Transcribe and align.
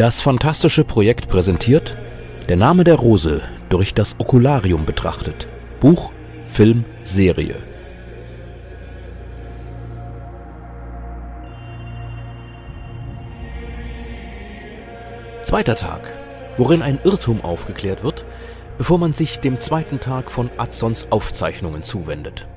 Das 0.00 0.22
fantastische 0.22 0.82
Projekt 0.82 1.28
präsentiert 1.28 1.94
Der 2.48 2.56
Name 2.56 2.84
der 2.84 2.94
Rose 2.94 3.42
durch 3.68 3.92
das 3.92 4.16
Okularium 4.18 4.86
betrachtet. 4.86 5.46
Buch, 5.78 6.10
Film, 6.46 6.86
Serie. 7.04 7.56
Zweiter 15.42 15.74
Tag, 15.74 16.16
worin 16.56 16.80
ein 16.80 16.98
Irrtum 17.04 17.42
aufgeklärt 17.42 18.02
wird, 18.02 18.24
bevor 18.78 18.96
man 18.96 19.12
sich 19.12 19.40
dem 19.40 19.60
zweiten 19.60 20.00
Tag 20.00 20.30
von 20.30 20.48
Adsons 20.56 21.08
Aufzeichnungen 21.10 21.82
zuwendet. 21.82 22.48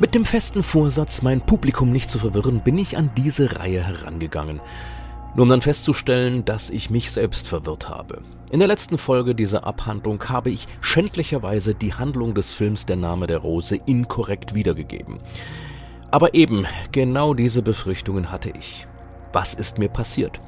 Mit 0.00 0.14
dem 0.14 0.24
festen 0.24 0.62
Vorsatz, 0.62 1.20
mein 1.20 1.42
Publikum 1.42 1.92
nicht 1.92 2.10
zu 2.10 2.18
verwirren, 2.18 2.62
bin 2.62 2.78
ich 2.78 2.96
an 2.96 3.10
diese 3.18 3.58
Reihe 3.58 3.86
herangegangen. 3.86 4.58
Nur 5.34 5.42
um 5.42 5.50
dann 5.50 5.60
festzustellen, 5.60 6.46
dass 6.46 6.70
ich 6.70 6.88
mich 6.88 7.10
selbst 7.10 7.46
verwirrt 7.46 7.90
habe. 7.90 8.22
In 8.50 8.60
der 8.60 8.68
letzten 8.68 8.96
Folge 8.96 9.34
dieser 9.34 9.64
Abhandlung 9.64 10.26
habe 10.26 10.48
ich 10.48 10.68
schändlicherweise 10.80 11.74
die 11.74 11.92
Handlung 11.92 12.34
des 12.34 12.50
Films 12.50 12.86
Der 12.86 12.96
Name 12.96 13.26
der 13.26 13.40
Rose 13.40 13.76
inkorrekt 13.84 14.54
wiedergegeben. 14.54 15.18
Aber 16.10 16.32
eben, 16.32 16.64
genau 16.92 17.34
diese 17.34 17.60
Befürchtungen 17.60 18.32
hatte 18.32 18.54
ich. 18.58 18.86
Was 19.34 19.52
ist 19.52 19.76
mir 19.76 19.90
passiert? 19.90 20.40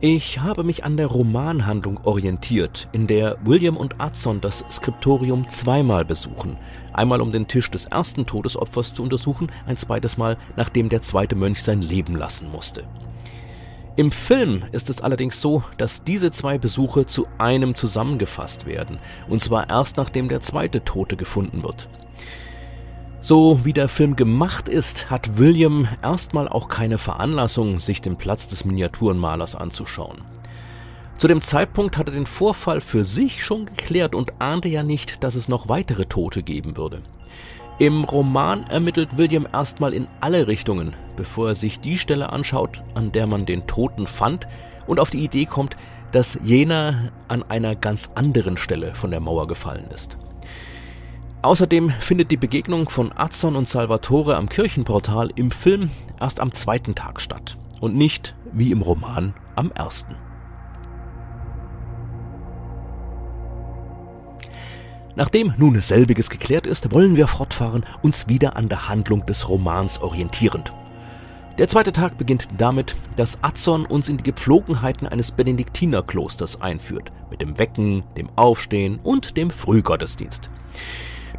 Ich 0.00 0.40
habe 0.40 0.64
mich 0.64 0.84
an 0.84 0.96
der 0.96 1.06
Romanhandlung 1.06 2.00
orientiert, 2.02 2.88
in 2.92 3.06
der 3.06 3.38
William 3.44 3.76
und 3.76 4.00
Adson 4.00 4.40
das 4.40 4.64
Skriptorium 4.68 5.48
zweimal 5.48 6.04
besuchen. 6.04 6.58
Einmal 6.92 7.20
um 7.20 7.32
den 7.32 7.48
Tisch 7.48 7.70
des 7.70 7.86
ersten 7.86 8.26
Todesopfers 8.26 8.92
zu 8.92 9.02
untersuchen, 9.02 9.50
ein 9.66 9.76
zweites 9.76 10.16
Mal, 10.16 10.36
nachdem 10.56 10.88
der 10.88 11.00
zweite 11.00 11.36
Mönch 11.36 11.62
sein 11.62 11.80
Leben 11.80 12.16
lassen 12.16 12.50
musste. 12.50 12.84
Im 13.96 14.10
Film 14.10 14.64
ist 14.72 14.90
es 14.90 15.00
allerdings 15.00 15.40
so, 15.40 15.62
dass 15.78 16.02
diese 16.02 16.32
zwei 16.32 16.58
Besuche 16.58 17.06
zu 17.06 17.28
einem 17.38 17.76
zusammengefasst 17.76 18.66
werden, 18.66 18.98
und 19.28 19.40
zwar 19.40 19.70
erst 19.70 19.96
nachdem 19.96 20.28
der 20.28 20.40
zweite 20.40 20.84
Tote 20.84 21.16
gefunden 21.16 21.62
wird. 21.62 21.88
So 23.26 23.64
wie 23.64 23.72
der 23.72 23.88
Film 23.88 24.16
gemacht 24.16 24.68
ist, 24.68 25.08
hat 25.08 25.38
William 25.38 25.88
erstmal 26.02 26.46
auch 26.46 26.68
keine 26.68 26.98
Veranlassung, 26.98 27.80
sich 27.80 28.02
den 28.02 28.16
Platz 28.16 28.48
des 28.48 28.66
Miniaturenmalers 28.66 29.54
anzuschauen. 29.54 30.20
Zu 31.16 31.26
dem 31.28 31.40
Zeitpunkt 31.40 31.96
hat 31.96 32.08
er 32.08 32.14
den 32.14 32.26
Vorfall 32.26 32.82
für 32.82 33.02
sich 33.06 33.42
schon 33.42 33.64
geklärt 33.64 34.14
und 34.14 34.42
ahnte 34.42 34.68
ja 34.68 34.82
nicht, 34.82 35.24
dass 35.24 35.36
es 35.36 35.48
noch 35.48 35.70
weitere 35.70 36.04
Tote 36.04 36.42
geben 36.42 36.76
würde. 36.76 37.00
Im 37.78 38.04
Roman 38.04 38.64
ermittelt 38.64 39.16
William 39.16 39.48
erstmal 39.50 39.94
in 39.94 40.06
alle 40.20 40.46
Richtungen, 40.46 40.94
bevor 41.16 41.48
er 41.48 41.54
sich 41.54 41.80
die 41.80 41.96
Stelle 41.96 42.30
anschaut, 42.30 42.82
an 42.92 43.10
der 43.10 43.26
man 43.26 43.46
den 43.46 43.66
Toten 43.66 44.06
fand 44.06 44.46
und 44.86 45.00
auf 45.00 45.08
die 45.08 45.24
Idee 45.24 45.46
kommt, 45.46 45.78
dass 46.12 46.38
jener 46.42 47.10
an 47.28 47.42
einer 47.42 47.74
ganz 47.74 48.10
anderen 48.16 48.58
Stelle 48.58 48.94
von 48.94 49.10
der 49.10 49.20
Mauer 49.20 49.46
gefallen 49.46 49.86
ist. 49.94 50.18
Außerdem 51.44 51.90
findet 52.00 52.30
die 52.30 52.38
Begegnung 52.38 52.88
von 52.88 53.12
Azon 53.14 53.54
und 53.54 53.68
Salvatore 53.68 54.34
am 54.36 54.48
Kirchenportal 54.48 55.28
im 55.34 55.50
Film 55.50 55.90
erst 56.18 56.40
am 56.40 56.52
zweiten 56.52 56.94
Tag 56.94 57.20
statt 57.20 57.58
und 57.82 57.94
nicht, 57.94 58.34
wie 58.52 58.70
im 58.70 58.80
Roman, 58.80 59.34
am 59.54 59.70
ersten. 59.70 60.14
Nachdem 65.16 65.52
nun 65.58 65.78
selbiges 65.82 66.30
geklärt 66.30 66.66
ist, 66.66 66.90
wollen 66.92 67.14
wir 67.14 67.26
fortfahren, 67.26 67.84
uns 68.00 68.26
wieder 68.26 68.56
an 68.56 68.70
der 68.70 68.88
Handlung 68.88 69.26
des 69.26 69.46
Romans 69.46 70.00
orientierend. 70.00 70.72
Der 71.58 71.68
zweite 71.68 71.92
Tag 71.92 72.16
beginnt 72.16 72.48
damit, 72.56 72.96
dass 73.16 73.38
Azon 73.42 73.84
uns 73.84 74.08
in 74.08 74.16
die 74.16 74.24
Gepflogenheiten 74.24 75.06
eines 75.06 75.30
Benediktinerklosters 75.30 76.62
einführt, 76.62 77.12
mit 77.28 77.42
dem 77.42 77.58
Wecken, 77.58 78.02
dem 78.16 78.30
Aufstehen 78.34 78.98
und 79.02 79.36
dem 79.36 79.50
Frühgottesdienst. 79.50 80.48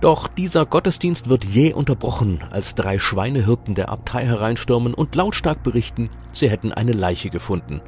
Doch 0.01 0.27
dieser 0.27 0.65
Gottesdienst 0.65 1.29
wird 1.29 1.45
jäh 1.45 1.73
unterbrochen, 1.73 2.43
als 2.51 2.75
drei 2.75 2.99
Schweinehirten 2.99 3.75
der 3.75 3.89
Abtei 3.89 4.25
hereinstürmen 4.25 4.93
und 4.93 5.15
lautstark 5.15 5.63
berichten, 5.63 6.09
sie 6.33 6.49
hätten 6.49 6.73
eine 6.73 6.91
Leiche 6.91 7.29
gefunden. 7.29 7.81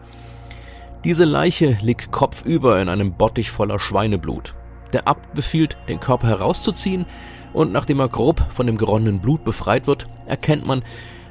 Diese 1.03 1.25
Leiche 1.25 1.77
liegt 1.81 2.11
kopfüber 2.11 2.81
in 2.81 2.89
einem 2.89 3.13
Bottich 3.13 3.51
voller 3.51 3.79
Schweineblut. 3.79 4.55
Der 4.93 5.07
Abt 5.07 5.33
befiehlt, 5.33 5.77
den 5.87 5.99
Körper 5.99 6.27
herauszuziehen, 6.27 7.05
und 7.53 7.71
nachdem 7.71 7.99
er 7.99 8.09
grob 8.09 8.45
von 8.51 8.67
dem 8.67 8.77
geronnenen 8.77 9.19
Blut 9.19 9.43
befreit 9.43 9.87
wird, 9.87 10.07
erkennt 10.25 10.65
man, 10.65 10.83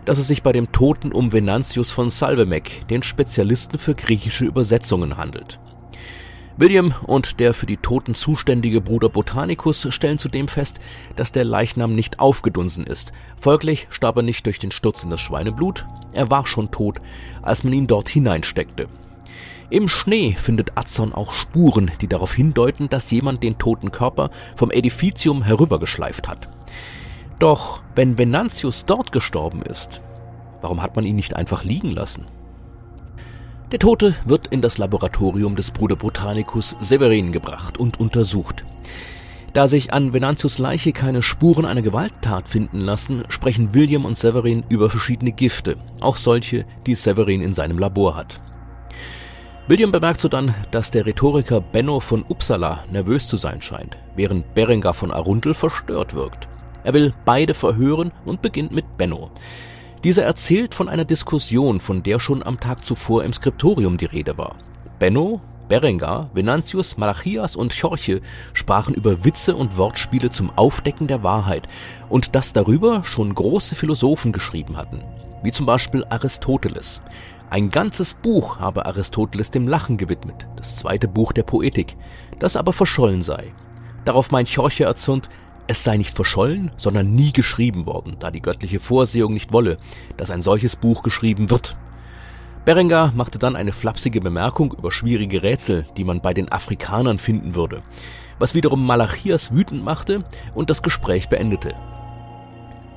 dass 0.05 0.19
es 0.19 0.29
sich 0.29 0.43
bei 0.43 0.53
dem 0.53 0.73
Toten 0.73 1.13
um 1.13 1.33
Venantius 1.33 1.91
von 1.91 2.11
Salvemek, 2.11 2.87
den 2.89 3.03
Spezialisten 3.03 3.79
für 3.79 3.95
griechische 3.95 4.45
Übersetzungen, 4.45 5.17
handelt. 5.17 5.59
William 6.59 6.95
und 7.03 7.39
der 7.39 7.53
für 7.53 7.67
die 7.67 7.77
Toten 7.77 8.15
zuständige 8.15 8.81
Bruder 8.81 9.11
Botanicus 9.11 9.87
stellen 9.91 10.19
zudem 10.19 10.49
fest, 10.49 10.81
dass 11.15 11.31
der 11.31 11.45
Leichnam 11.45 11.95
nicht 11.95 12.19
aufgedunsen 12.19 12.85
ist. 12.85 13.13
Folglich 13.37 13.89
starb 13.91 14.17
er 14.17 14.23
nicht 14.23 14.47
durch 14.47 14.59
den 14.59 14.71
Sturz 14.71 15.05
in 15.05 15.11
das 15.11 15.21
Schweineblut, 15.21 15.87
er 16.15 16.31
war 16.31 16.47
schon 16.47 16.71
tot, 16.71 16.99
als 17.43 17.63
man 17.63 17.75
ihn 17.75 17.87
dort 17.87 18.09
hineinsteckte. 18.09 18.89
Im 19.69 19.91
Schnee 19.91 20.33
findet 20.33 20.79
Adson 20.79 21.13
auch 21.13 21.35
Spuren, 21.35 21.91
die 22.01 22.09
darauf 22.09 22.33
hindeuten, 22.33 22.89
dass 22.89 23.11
jemand 23.11 23.43
den 23.43 23.59
toten 23.59 23.93
Körper 23.93 24.31
vom 24.55 24.71
Edificium 24.71 25.43
herübergeschleift 25.43 26.27
hat. 26.27 26.49
Doch 27.39 27.83
wenn 27.95 28.17
Venantius 28.17 28.87
dort 28.87 29.13
gestorben 29.13 29.61
ist, 29.61 30.01
warum 30.63 30.81
hat 30.81 30.97
man 30.97 31.05
ihn 31.05 31.17
nicht 31.17 31.37
einfach 31.37 31.65
liegen 31.65 31.91
lassen? 31.91 32.27
Der 33.73 33.81
Tote 33.81 34.15
wird 34.25 34.47
in 34.47 34.63
das 34.63 34.79
Laboratorium 34.79 35.57
des 35.57 35.73
Bruder 35.73 35.97
Botanicus 35.97 36.77
Severin 36.79 37.33
gebracht 37.33 37.79
und 37.79 37.99
untersucht. 37.99 38.65
Da 39.55 39.67
sich 39.67 39.93
an 39.93 40.13
Venantius 40.13 40.59
Leiche 40.59 40.93
keine 40.93 41.21
Spuren 41.21 41.65
einer 41.65 41.83
Gewalttat 41.83 42.49
finden 42.49 42.79
lassen, 42.79 43.25
sprechen 43.29 43.75
William 43.75 44.05
und 44.05 44.17
Severin 44.17 44.63
über 44.69 44.89
verschiedene 44.89 45.33
Gifte, 45.33 45.79
auch 46.01 46.17
solche, 46.17 46.65
die 46.87 46.95
Severin 46.95 47.43
in 47.43 47.55
seinem 47.55 47.81
Labor 47.81 48.15
hat. 48.15 48.41
William 49.67 49.91
bemerkt 49.91 50.21
sodann, 50.21 50.55
dass 50.71 50.93
der 50.93 51.05
Rhetoriker 51.05 51.61
Benno 51.61 51.99
von 51.99 52.25
Uppsala 52.29 52.85
nervös 52.93 53.27
zu 53.27 53.37
sein 53.37 53.61
scheint, 53.61 53.97
während 54.15 54.55
Berengar 54.55 54.95
von 54.95 55.11
Arundel 55.11 55.55
verstört 55.55 56.15
wirkt. 56.15 56.47
Er 56.85 56.95
will 56.95 57.15
beide 57.25 57.53
verhören 57.53 58.13
und 58.25 58.43
beginnt 58.43 58.71
mit 58.71 58.97
Benno. 58.97 59.33
Dieser 60.07 60.23
erzählt 60.23 60.73
von 60.73 60.89
einer 60.89 61.05
Diskussion, 61.05 61.81
von 61.81 62.05
der 62.05 62.21
schon 62.21 62.45
am 62.45 62.61
Tag 62.61 62.87
zuvor 62.87 63.25
im 63.25 63.33
Skriptorium 63.33 63.97
die 63.97 64.05
Rede 64.05 64.39
war. 64.39 64.55
Benno, 65.01 65.41
Berengar, 65.69 66.31
Venantius, 66.33 66.97
Malachias 66.97 67.57
und 67.57 67.77
Chorche 67.77 68.21
sprachen 68.53 68.95
über 68.95 69.25
Witze 69.25 69.57
und 69.57 69.77
Wortspiele 69.77 70.31
zum 70.31 70.57
Aufdecken 70.57 71.09
der 71.09 71.25
Wahrheit 71.25 71.67
und 72.09 72.37
dass 72.37 72.53
darüber 72.53 73.03
schon 73.03 73.35
große 73.35 73.75
Philosophen 73.75 74.31
geschrieben 74.31 74.77
hatten, 74.77 75.03
wie 75.43 75.51
zum 75.51 75.67
Beispiel 75.67 76.05
Aristoteles. 76.09 77.03
Ein 77.51 77.73
ganzes 77.73 78.15
Buch 78.15 78.61
habe 78.61 78.87
Aristoteles 78.87 79.51
dem 79.51 79.67
Lachen 79.67 79.97
gewidmet, 79.97 80.47
das 80.55 80.77
zweite 80.77 81.09
Buch 81.09 81.33
der 81.33 81.43
Poetik, 81.43 81.97
das 82.39 82.55
aber 82.55 82.73
verschollen 82.73 83.23
sei. 83.23 83.53
Darauf 84.05 84.31
meint 84.31 84.55
Chorche 84.55 84.85
erzürnt, 84.85 85.29
es 85.69 85.85
sei 85.85 85.97
nicht 85.97 86.15
verschollen, 86.15 86.71
sondern 86.77 87.13
nie 87.15 87.33
geschrieben 87.33 87.87
worden, 87.87 88.17
da 88.19 88.31
die 88.31 88.43
göttliche 88.43 88.81
Vorsehung 88.81 89.33
nicht 89.33 89.53
wolle, 89.53 89.79
dass 90.17 90.31
ein 90.31 90.43
solches 90.43 90.77
Buch 90.77 91.03
geschrieben 91.03 91.51
wird. 91.51 91.77
Berengar 92.65 93.13
machte 93.15 93.39
dann 93.39 93.57
eine 93.57 93.73
flapsige 93.73 94.21
Bemerkung 94.21 94.75
über 94.77 94.91
schwierige 94.91 95.43
Rätsel, 95.43 95.87
die 95.97 96.05
man 96.05 96.21
bei 96.21 96.35
den 96.35 96.51
Afrikanern 96.51 97.19
finden 97.19 97.55
würde, 97.55 97.83
was 98.39 98.55
wiederum 98.55 98.85
Malachias 98.85 99.55
wütend 99.55 99.85
machte 99.85 100.25
und 100.55 100.71
das 100.71 100.83
Gespräch 100.83 101.29
beendete. 101.29 101.75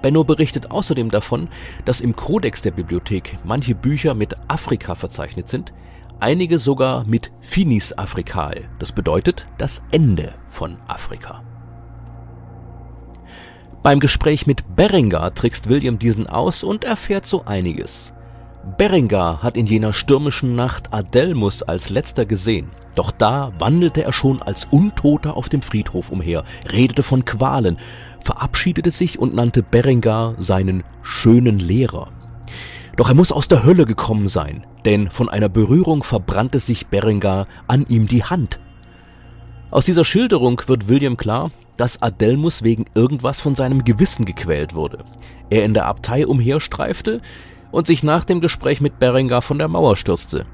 Benno 0.01 0.23
berichtet 0.23 0.71
außerdem 0.71 1.11
davon, 1.11 1.49
dass 1.85 2.01
im 2.01 2.15
Kodex 2.15 2.61
der 2.61 2.71
Bibliothek 2.71 3.37
manche 3.43 3.75
Bücher 3.75 4.13
mit 4.13 4.35
Afrika 4.47 4.95
verzeichnet 4.95 5.49
sind, 5.49 5.73
einige 6.19 6.57
sogar 6.57 7.05
mit 7.05 7.31
Finis 7.41 7.93
Africae, 7.93 8.69
das 8.79 8.91
bedeutet 8.91 9.45
das 9.57 9.83
Ende 9.91 10.33
von 10.49 10.77
Afrika. 10.87 11.43
Beim 13.81 14.01
Gespräch 14.01 14.45
mit 14.45 14.75
Berengar 14.75 15.33
trickst 15.33 15.69
William 15.69 15.99
diesen 15.99 16.27
aus 16.27 16.65
und 16.65 16.83
erfährt 16.83 17.25
so 17.25 17.45
einiges. 17.45 18.13
Berengar 18.77 19.41
hat 19.41 19.55
in 19.55 19.67
jener 19.67 19.93
stürmischen 19.93 20.53
Nacht 20.53 20.93
Adelmus 20.93 21.63
als 21.63 21.89
letzter 21.89 22.25
gesehen. 22.25 22.71
Doch 22.95 23.11
da 23.11 23.53
wandelte 23.57 24.03
er 24.03 24.11
schon 24.11 24.41
als 24.41 24.65
Untoter 24.65 25.37
auf 25.37 25.47
dem 25.47 25.61
Friedhof 25.61 26.11
umher, 26.11 26.43
redete 26.69 27.03
von 27.03 27.23
Qualen, 27.23 27.77
verabschiedete 28.21 28.91
sich 28.91 29.17
und 29.17 29.33
nannte 29.33 29.63
Berengar 29.63 30.35
seinen 30.37 30.83
schönen 31.01 31.59
Lehrer. 31.59 32.09
Doch 32.97 33.07
er 33.07 33.15
muss 33.15 33.31
aus 33.31 33.47
der 33.47 33.63
Hölle 33.63 33.85
gekommen 33.85 34.27
sein, 34.27 34.65
denn 34.83 35.09
von 35.09 35.29
einer 35.29 35.47
Berührung 35.47 36.03
verbrannte 36.03 36.59
sich 36.59 36.87
Berengar 36.87 37.47
an 37.67 37.85
ihm 37.87 38.09
die 38.09 38.25
Hand. 38.25 38.59
Aus 39.71 39.85
dieser 39.85 40.03
Schilderung 40.03 40.61
wird 40.67 40.89
William 40.89 41.15
klar, 41.15 41.51
dass 41.79 42.01
Adelmus 42.01 42.61
wegen 42.61 42.85
irgendwas 42.93 43.39
von 43.39 43.55
seinem 43.55 43.85
Gewissen 43.85 44.25
gequält 44.25 44.75
wurde. 44.75 45.05
Er 45.49 45.63
in 45.63 45.73
der 45.73 45.85
Abtei 45.85 46.27
umherstreifte 46.27 47.21
und 47.71 47.87
sich 47.87 48.03
nach 48.03 48.25
dem 48.25 48.41
Gespräch 48.41 48.81
mit 48.81 48.99
Berengar 48.99 49.41
von 49.41 49.57
der 49.57 49.69
Mauer 49.69 49.95
stürzte. 49.95 50.45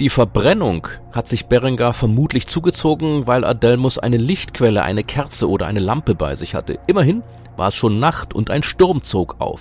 Die 0.00 0.08
Verbrennung 0.08 0.88
hat 1.12 1.28
sich 1.28 1.46
Berengar 1.46 1.92
vermutlich 1.92 2.46
zugezogen, 2.46 3.26
weil 3.26 3.44
Adelmus 3.44 3.98
eine 3.98 4.16
Lichtquelle, 4.16 4.82
eine 4.82 5.04
Kerze 5.04 5.46
oder 5.46 5.66
eine 5.66 5.80
Lampe 5.80 6.14
bei 6.14 6.36
sich 6.36 6.54
hatte. 6.54 6.78
Immerhin 6.86 7.22
war 7.58 7.68
es 7.68 7.74
schon 7.74 8.00
Nacht 8.00 8.32
und 8.32 8.48
ein 8.48 8.62
Sturm 8.62 9.02
zog 9.02 9.36
auf. 9.40 9.60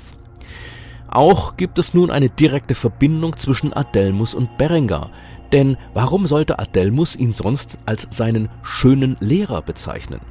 Auch 1.09 1.57
gibt 1.57 1.77
es 1.77 1.93
nun 1.93 2.09
eine 2.09 2.29
direkte 2.29 2.73
Verbindung 2.73 3.37
zwischen 3.37 3.73
Adelmus 3.73 4.33
und 4.33 4.57
Berengar, 4.57 5.09
denn 5.51 5.75
warum 5.93 6.25
sollte 6.25 6.57
Adelmus 6.57 7.17
ihn 7.17 7.33
sonst 7.33 7.79
als 7.85 8.07
seinen 8.11 8.47
schönen 8.63 9.17
Lehrer 9.19 9.61
bezeichnen? 9.61 10.21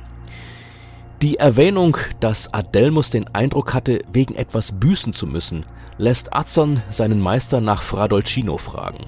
Die 1.20 1.37
Erwähnung, 1.37 1.97
dass 2.20 2.55
Adelmus 2.55 3.11
den 3.11 3.26
Eindruck 3.35 3.75
hatte, 3.75 4.05
wegen 4.12 4.37
etwas 4.37 4.79
büßen 4.79 5.12
zu 5.12 5.26
müssen, 5.26 5.67
lässt 5.97 6.32
Azzon 6.32 6.81
seinen 6.91 7.20
Meister 7.20 7.61
nach 7.61 7.82
Fra 7.82 8.06
Dolcino 8.06 8.56
fragen. 8.56 9.05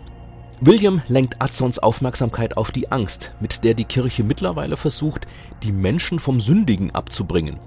William 0.61 1.03
lenkt 1.07 1.41
Atzons 1.41 1.79
Aufmerksamkeit 1.79 2.57
auf 2.57 2.73
die 2.73 2.91
Angst, 2.91 3.33
mit 3.39 3.62
der 3.62 3.75
die 3.75 3.85
Kirche 3.85 4.25
mittlerweile 4.25 4.77
versucht, 4.77 5.29
die 5.62 5.71
Menschen 5.71 6.19
vom 6.19 6.41
Sündigen 6.41 6.91
abzubringen 6.91 7.61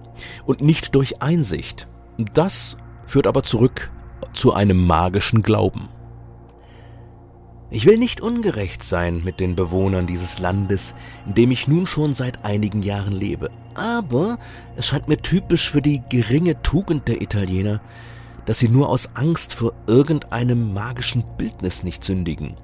und 0.45 0.59
nicht 0.59 0.93
durch 0.93 1.21
Einsicht. 1.21 1.87
Das 2.33 2.75
führt 3.05 3.27
aber 3.27 3.43
zurück 3.43 3.91
zu 4.33 4.51
einem 4.51 4.85
magischen 4.85 5.41
Glauben. 5.41 5.87
Ich 7.73 7.85
will 7.85 7.97
nicht 7.97 8.21
ungerecht 8.21 8.85
sein 8.85 9.21
mit 9.25 9.41
den 9.41 9.57
Bewohnern 9.57 10.07
dieses 10.07 10.39
Landes, 10.39 10.95
in 11.25 11.33
dem 11.33 11.51
ich 11.51 11.67
nun 11.67 11.85
schon 11.85 12.13
seit 12.13 12.45
einigen 12.45 12.83
Jahren 12.83 13.11
lebe, 13.11 13.49
aber 13.75 14.39
es 14.77 14.85
scheint 14.85 15.09
mir 15.09 15.17
typisch 15.17 15.69
für 15.69 15.81
die 15.81 16.01
geringe 16.07 16.61
Tugend 16.61 17.09
der 17.09 17.21
Italiener, 17.21 17.81
dass 18.45 18.59
sie 18.59 18.69
nur 18.69 18.87
aus 18.87 19.15
Angst 19.15 19.55
vor 19.55 19.73
irgendeinem 19.87 20.73
magischen 20.73 21.25
Bildnis 21.37 21.83
nicht 21.83 22.05
sündigen 22.05 22.55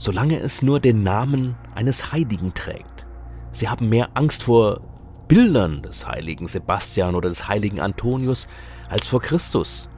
solange 0.00 0.40
es 0.40 0.62
nur 0.62 0.80
den 0.80 1.02
Namen 1.02 1.56
eines 1.74 2.10
Heiligen 2.10 2.54
trägt. 2.54 3.06
Sie 3.52 3.68
haben 3.68 3.90
mehr 3.90 4.08
Angst 4.14 4.44
vor 4.44 4.80
Bildern 5.28 5.82
des 5.82 6.06
heiligen 6.06 6.46
Sebastian 6.48 7.14
oder 7.14 7.28
des 7.28 7.46
heiligen 7.48 7.80
Antonius 7.80 8.48
als 8.88 9.06
vor 9.06 9.20
Christus. 9.20 9.89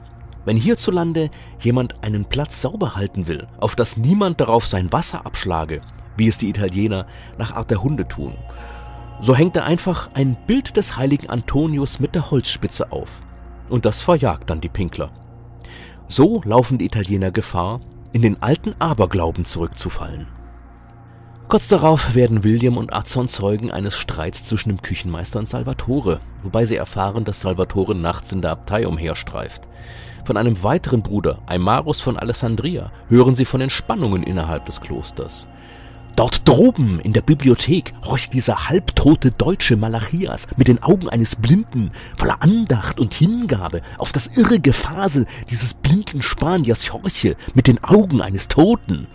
Wenn 0.45 0.57
hierzulande 0.57 1.29
jemand 1.59 2.03
einen 2.03 2.25
Platz 2.25 2.61
sauber 2.61 2.95
halten 2.95 3.27
will, 3.27 3.47
auf 3.59 3.75
dass 3.75 3.97
niemand 3.97 4.41
darauf 4.41 4.67
sein 4.67 4.91
Wasser 4.91 5.25
abschlage, 5.25 5.81
wie 6.17 6.27
es 6.27 6.37
die 6.37 6.49
Italiener 6.49 7.07
nach 7.37 7.55
Art 7.55 7.71
der 7.71 7.81
Hunde 7.81 8.07
tun, 8.07 8.35
so 9.21 9.35
hängt 9.35 9.55
er 9.55 9.65
einfach 9.65 10.09
ein 10.13 10.35
Bild 10.47 10.75
des 10.75 10.97
heiligen 10.97 11.29
Antonius 11.29 11.99
mit 11.99 12.13
der 12.13 12.29
Holzspitze 12.29 12.91
auf. 12.91 13.09
Und 13.69 13.85
das 13.85 14.01
verjagt 14.01 14.49
dann 14.49 14.59
die 14.59 14.69
Pinkler. 14.69 15.11
So 16.07 16.41
laufen 16.43 16.77
die 16.77 16.85
Italiener 16.85 17.31
Gefahr, 17.31 17.79
in 18.11 18.21
den 18.21 18.41
alten 18.43 18.75
Aberglauben 18.79 19.45
zurückzufallen. 19.45 20.27
Kurz 21.47 21.67
darauf 21.67 22.15
werden 22.15 22.43
William 22.43 22.77
und 22.77 22.93
Azon 22.93 23.27
Zeugen 23.27 23.71
eines 23.71 23.95
Streits 23.95 24.45
zwischen 24.45 24.69
dem 24.69 24.81
Küchenmeister 24.81 25.39
und 25.39 25.47
Salvatore, 25.47 26.19
wobei 26.41 26.65
sie 26.65 26.75
erfahren, 26.75 27.25
dass 27.25 27.41
Salvatore 27.41 27.95
nachts 27.95 28.31
in 28.31 28.41
der 28.41 28.51
Abtei 28.51 28.87
umherstreift. 28.87 29.67
Von 30.25 30.37
einem 30.37 30.63
weiteren 30.63 31.01
Bruder, 31.01 31.39
Aimarus 31.47 31.99
von 31.99 32.17
Alessandria, 32.17 32.91
hören 33.09 33.35
sie 33.35 33.43
von 33.43 33.59
den 33.59 33.69
Spannungen 33.69 34.23
innerhalb 34.23 34.65
des 34.65 34.79
Klosters. 34.79 35.47
Dort 36.15 36.47
droben 36.47 36.99
in 36.99 37.11
der 37.11 37.23
Bibliothek 37.23 37.93
horcht 38.05 38.33
dieser 38.33 38.69
halbtote 38.69 39.31
deutsche 39.31 39.75
Malachias 39.75 40.47
mit 40.55 40.67
den 40.67 40.81
Augen 40.81 41.09
eines 41.09 41.35
Blinden, 41.35 41.91
voller 42.17 42.41
Andacht 42.41 42.99
und 42.99 43.15
Hingabe 43.15 43.81
auf 43.97 44.11
das 44.11 44.27
irre 44.27 44.59
Gefasel 44.59 45.25
dieses 45.49 45.73
blinden 45.73 46.21
Spaniers 46.21 46.93
horche 46.93 47.35
mit 47.53 47.67
den 47.67 47.83
Augen 47.83 48.21
eines 48.21 48.47
Toten. 48.47 49.07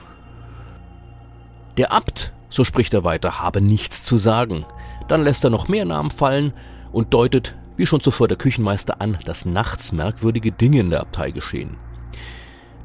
Der 1.79 1.93
Abt, 1.93 2.33
so 2.51 2.65
spricht 2.65 2.93
er 2.93 3.05
weiter, 3.05 3.41
habe 3.41 3.61
nichts 3.63 4.03
zu 4.03 4.19
sagen. 4.19 4.67
Dann 5.07 5.23
lässt 5.23 5.45
er 5.45 5.51
noch 5.51 5.69
mehr 5.69 5.85
Namen 5.85 6.11
fallen 6.11 6.53
und 6.93 7.15
deutet, 7.15 7.55
wie 7.79 7.87
schon 7.87 8.03
zuvor 8.03 8.29
der 8.29 8.37
Küchenmeister 8.37 9.01
an, 9.01 9.17
dass 9.25 9.47
nachts 9.47 9.93
merkwürdige 9.93 10.53
Dinge 10.53 10.81
in 10.81 10.91
der 10.91 11.01
Abtei 11.01 11.31
geschehen. 11.31 11.79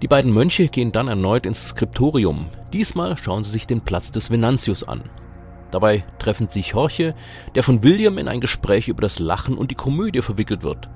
Die 0.01 0.07
beiden 0.07 0.31
Mönche 0.31 0.67
gehen 0.67 0.91
dann 0.91 1.07
erneut 1.07 1.45
ins 1.45 1.69
Skriptorium. 1.69 2.47
Diesmal 2.71 3.17
schauen 3.17 3.43
sie 3.43 3.51
sich 3.51 3.67
den 3.67 3.81
Platz 3.81 4.11
des 4.11 4.29
Venantius 4.29 4.83
an. 4.83 5.01
Dabei 5.71 6.03
treffen 6.19 6.47
sich 6.47 6.69
Jorge, 6.69 7.15
der 7.55 7.63
von 7.63 7.83
William 7.83 8.17
in 8.17 8.27
ein 8.27 8.41
Gespräch 8.41 8.87
über 8.87 9.01
das 9.01 9.17
Lachen 9.19 9.57
und 9.57 9.71
die 9.71 9.75
Komödie 9.75 10.21
verwickelt 10.21 10.61
wird. 10.61 10.89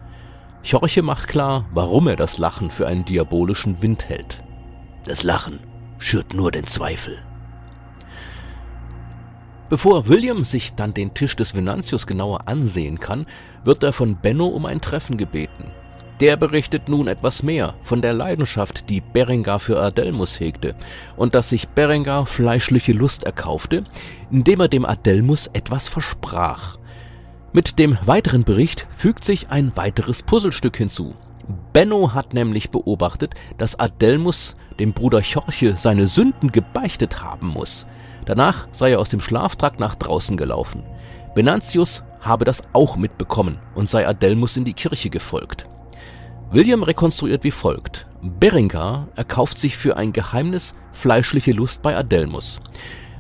Jorge 0.64 1.02
macht 1.02 1.28
klar, 1.28 1.66
warum 1.74 2.08
er 2.08 2.16
das 2.16 2.38
Lachen 2.38 2.70
für 2.70 2.86
einen 2.86 3.06
diabolischen 3.06 3.82
Wind 3.82 4.08
hält. 4.08 4.44
Das 5.06 5.24
Lachen 5.24 5.60
schürt 5.98 6.34
nur 6.34 6.52
den 6.52 6.68
Zweifel. 6.68 7.27
Bevor 9.70 10.08
William 10.08 10.46
sich 10.46 10.76
dann 10.76 10.94
den 10.94 11.14
Tisch 11.14 11.36
des 11.36 11.54
Venantius 11.54 12.08
genauer 12.08 12.48
ansehen 12.48 13.00
kann, 13.00 13.26
wird 13.66 13.84
er 13.84 13.92
von 13.92 14.16
Benno 14.16 14.48
um 14.48 14.66
ein 14.66 14.80
Treffen 14.80 15.18
gebeten. 15.18 15.66
Der 16.22 16.38
berichtet 16.38 16.88
nun 16.88 17.08
etwas 17.08 17.44
mehr 17.44 17.76
von 17.84 18.02
der 18.02 18.14
Leidenschaft, 18.14 18.90
die 18.90 19.02
Berengar 19.02 19.60
für 19.60 19.80
Adelmus 19.80 20.40
hegte, 20.40 20.74
und 21.16 21.36
dass 21.36 21.50
sich 21.50 21.68
Berengar 21.68 22.26
fleischliche 22.26 22.94
Lust 22.94 23.26
erkaufte, 23.26 23.84
indem 24.32 24.62
er 24.62 24.68
dem 24.70 24.86
Adelmus 24.86 25.48
etwas 25.48 25.90
versprach. 25.90 26.78
Mit 27.52 27.78
dem 27.78 27.98
weiteren 28.06 28.46
Bericht 28.46 28.88
fügt 28.96 29.26
sich 29.26 29.50
ein 29.50 29.76
weiteres 29.76 30.24
Puzzlestück 30.24 30.78
hinzu. 30.78 31.14
Benno 31.74 32.14
hat 32.14 32.34
nämlich 32.34 32.72
beobachtet, 32.72 33.36
dass 33.58 33.80
Adelmus 33.80 34.56
dem 34.80 34.94
Bruder 34.94 35.22
Jorche 35.22 35.76
seine 35.78 36.08
Sünden 36.08 36.52
gebeichtet 36.52 37.22
haben 37.22 37.48
muss. 37.48 37.86
Danach 38.28 38.68
sei 38.74 38.92
er 38.92 39.00
aus 39.00 39.10
dem 39.10 39.22
Schlaftrakt 39.22 39.80
nach 39.80 39.96
draußen 39.96 40.36
gelaufen. 40.36 40.84
Venantius 41.34 42.04
habe 42.20 42.44
das 42.44 42.62
auch 42.74 42.98
mitbekommen 42.98 43.60
und 43.74 43.90
sei 43.90 44.06
Adelmus 44.06 44.58
in 44.58 44.66
die 44.66 44.74
Kirche 44.74 45.10
gefolgt. 45.10 45.66
William 46.52 46.84
rekonstruiert 46.84 47.46
wie 47.46 47.52
folgt. 47.52 48.06
Berengar 48.22 49.08
erkauft 49.16 49.58
sich 49.58 49.78
für 49.78 49.96
ein 49.96 50.12
Geheimnis 50.12 50.76
fleischliche 50.92 51.54
Lust 51.54 51.82
bei 51.82 51.96
Adelmus. 51.96 52.60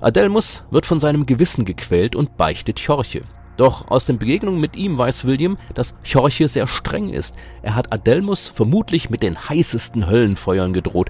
Adelmus 0.01 0.65
wird 0.71 0.85
von 0.85 0.99
seinem 0.99 1.25
Gewissen 1.25 1.63
gequält 1.63 2.15
und 2.15 2.35
beichtet 2.35 2.83
Chorche. 2.85 3.23
Doch 3.55 3.87
aus 3.89 4.03
den 4.03 4.19
Begegnungen 4.19 4.59
mit 4.59 4.75
ihm 4.75 4.97
weiß 4.97 5.25
William, 5.25 5.57
dass 5.73 5.95
Chorche 6.09 6.49
sehr 6.49 6.67
streng 6.67 7.09
ist. 7.09 7.33
Er 7.61 7.75
hat 7.75 7.93
Adelmus 7.93 8.47
vermutlich 8.49 9.09
mit 9.09 9.23
den 9.23 9.49
heißesten 9.49 10.07
Höllenfeuern 10.07 10.73
gedroht, 10.73 11.09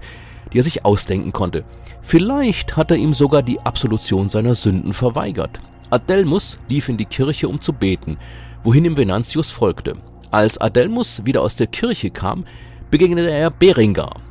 die 0.54 0.60
er 0.60 0.64
sich 0.64 0.86
ausdenken 0.86 1.32
konnte. 1.32 1.64
Vielleicht 2.02 2.78
hat 2.78 2.92
er 2.92 2.98
ihm 2.98 3.14
sogar 3.14 3.44
die 3.44 3.60
Absolution 3.60 4.30
seiner 4.30 4.56
Sünden 4.56 4.94
verweigert. 4.94 5.60
Adelmus 5.90 6.60
lief 6.68 6.90
in 6.90 6.98
die 6.98 7.06
Kirche, 7.06 7.48
um 7.48 7.62
zu 7.62 7.74
beten, 7.74 8.18
wohin 8.64 8.86
ihm 8.86 8.98
Venantius 8.98 9.52
folgte. 9.52 9.96
Als 10.32 10.58
Adelmus 10.58 11.26
wieder 11.26 11.42
aus 11.42 11.56
der 11.56 11.68
Kirche 11.68 12.10
kam, 12.10 12.46
begegnete 12.92 13.32
er 13.32 13.50
Berengar, 13.50 14.22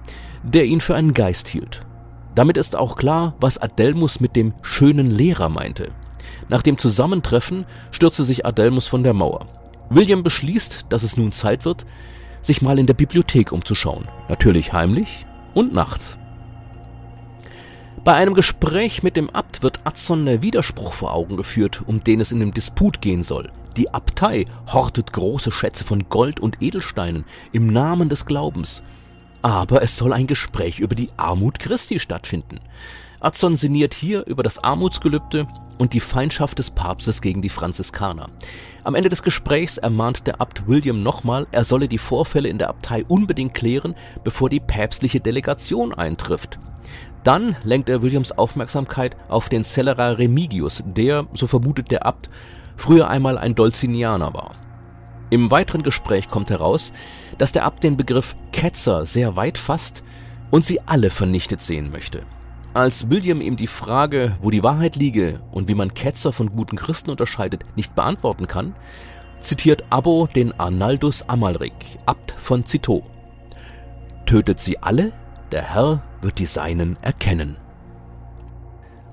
der 0.42 0.64
ihn 0.64 0.80
für 0.80 0.94
einen 0.94 1.14
Geist 1.14 1.48
hielt. 1.48 1.82
Damit 2.34 2.56
ist 2.58 2.76
auch 2.76 2.96
klar, 2.96 3.34
was 3.40 3.58
Adelmus 3.58 4.20
mit 4.20 4.36
dem 4.36 4.52
schönen 4.62 5.10
Lehrer 5.10 5.48
meinte. 5.48 5.90
Nach 6.48 6.62
dem 6.62 6.78
Zusammentreffen 6.78 7.64
stürzte 7.90 8.24
sich 8.24 8.44
Adelmus 8.44 8.86
von 8.86 9.02
der 9.02 9.14
Mauer. 9.14 9.46
William 9.88 10.22
beschließt, 10.22 10.86
dass 10.88 11.02
es 11.02 11.16
nun 11.16 11.32
Zeit 11.32 11.64
wird, 11.64 11.86
sich 12.42 12.62
mal 12.62 12.78
in 12.78 12.86
der 12.86 12.94
Bibliothek 12.94 13.52
umzuschauen. 13.52 14.08
Natürlich 14.28 14.72
heimlich 14.72 15.25
und 15.56 15.72
nachts. 15.72 16.18
Bei 18.04 18.14
einem 18.14 18.34
Gespräch 18.34 19.02
mit 19.02 19.16
dem 19.16 19.30
Abt 19.30 19.62
wird 19.62 19.80
Atzon 19.84 20.26
der 20.26 20.42
Widerspruch 20.42 20.92
vor 20.92 21.12
Augen 21.12 21.36
geführt, 21.36 21.82
um 21.86 22.04
den 22.04 22.20
es 22.20 22.30
in 22.30 22.38
dem 22.38 22.54
Disput 22.54 23.00
gehen 23.00 23.24
soll. 23.24 23.50
Die 23.76 23.92
Abtei 23.92 24.44
hortet 24.72 25.12
große 25.12 25.50
Schätze 25.50 25.84
von 25.84 26.08
Gold 26.08 26.38
und 26.38 26.62
Edelsteinen 26.62 27.24
im 27.52 27.72
Namen 27.72 28.08
des 28.08 28.26
Glaubens. 28.26 28.82
Aber 29.42 29.82
es 29.82 29.96
soll 29.96 30.12
ein 30.12 30.26
Gespräch 30.26 30.78
über 30.78 30.94
die 30.94 31.08
Armut 31.16 31.58
Christi 31.58 31.98
stattfinden. 31.98 32.60
Atzon 33.20 33.56
sinniert 33.56 33.94
hier 33.94 34.26
über 34.26 34.42
das 34.42 34.62
Armutsgelübde 34.62 35.46
und 35.78 35.92
die 35.92 36.00
Feindschaft 36.00 36.58
des 36.58 36.70
Papstes 36.70 37.20
gegen 37.20 37.42
die 37.42 37.48
Franziskaner. 37.48 38.30
Am 38.84 38.94
Ende 38.94 39.08
des 39.08 39.22
Gesprächs 39.22 39.78
ermahnt 39.78 40.26
der 40.26 40.40
Abt 40.40 40.66
William 40.66 41.02
nochmal, 41.02 41.46
er 41.52 41.64
solle 41.64 41.88
die 41.88 41.98
Vorfälle 41.98 42.48
in 42.48 42.58
der 42.58 42.68
Abtei 42.68 43.04
unbedingt 43.06 43.54
klären, 43.54 43.94
bevor 44.24 44.48
die 44.48 44.60
päpstliche 44.60 45.20
Delegation 45.20 45.92
eintrifft. 45.92 46.58
Dann 47.24 47.56
lenkt 47.64 47.88
er 47.88 48.02
Williams 48.02 48.32
Aufmerksamkeit 48.32 49.16
auf 49.28 49.48
den 49.48 49.64
Cellerar 49.64 50.18
Remigius, 50.18 50.84
der, 50.86 51.26
so 51.34 51.46
vermutet 51.46 51.90
der 51.90 52.06
Abt, 52.06 52.30
früher 52.76 53.08
einmal 53.08 53.38
ein 53.38 53.54
Dolzinianer 53.54 54.32
war. 54.32 54.54
Im 55.30 55.50
weiteren 55.50 55.82
Gespräch 55.82 56.28
kommt 56.30 56.50
heraus, 56.50 56.92
dass 57.36 57.50
der 57.50 57.64
Abt 57.64 57.82
den 57.82 57.96
Begriff 57.96 58.36
Ketzer 58.52 59.06
sehr 59.06 59.34
weit 59.34 59.58
fasst 59.58 60.04
und 60.52 60.64
sie 60.64 60.80
alle 60.86 61.10
vernichtet 61.10 61.60
sehen 61.60 61.90
möchte. 61.90 62.22
Als 62.76 63.08
William 63.08 63.40
ihm 63.40 63.56
die 63.56 63.68
Frage, 63.68 64.36
wo 64.42 64.50
die 64.50 64.62
Wahrheit 64.62 64.96
liege 64.96 65.40
und 65.50 65.66
wie 65.66 65.74
man 65.74 65.94
Ketzer 65.94 66.30
von 66.30 66.50
guten 66.50 66.76
Christen 66.76 67.08
unterscheidet, 67.08 67.64
nicht 67.74 67.94
beantworten 67.94 68.48
kann, 68.48 68.74
zitiert 69.40 69.84
Abbo 69.88 70.26
den 70.26 70.52
Arnaldus 70.60 71.26
Amalric, 71.26 71.72
Abt 72.04 72.34
von 72.36 72.66
Citeaux. 72.66 73.02
Tötet 74.26 74.60
sie 74.60 74.76
alle, 74.82 75.14
der 75.52 75.62
Herr 75.62 76.02
wird 76.20 76.38
die 76.38 76.44
Seinen 76.44 76.98
erkennen. 77.00 77.56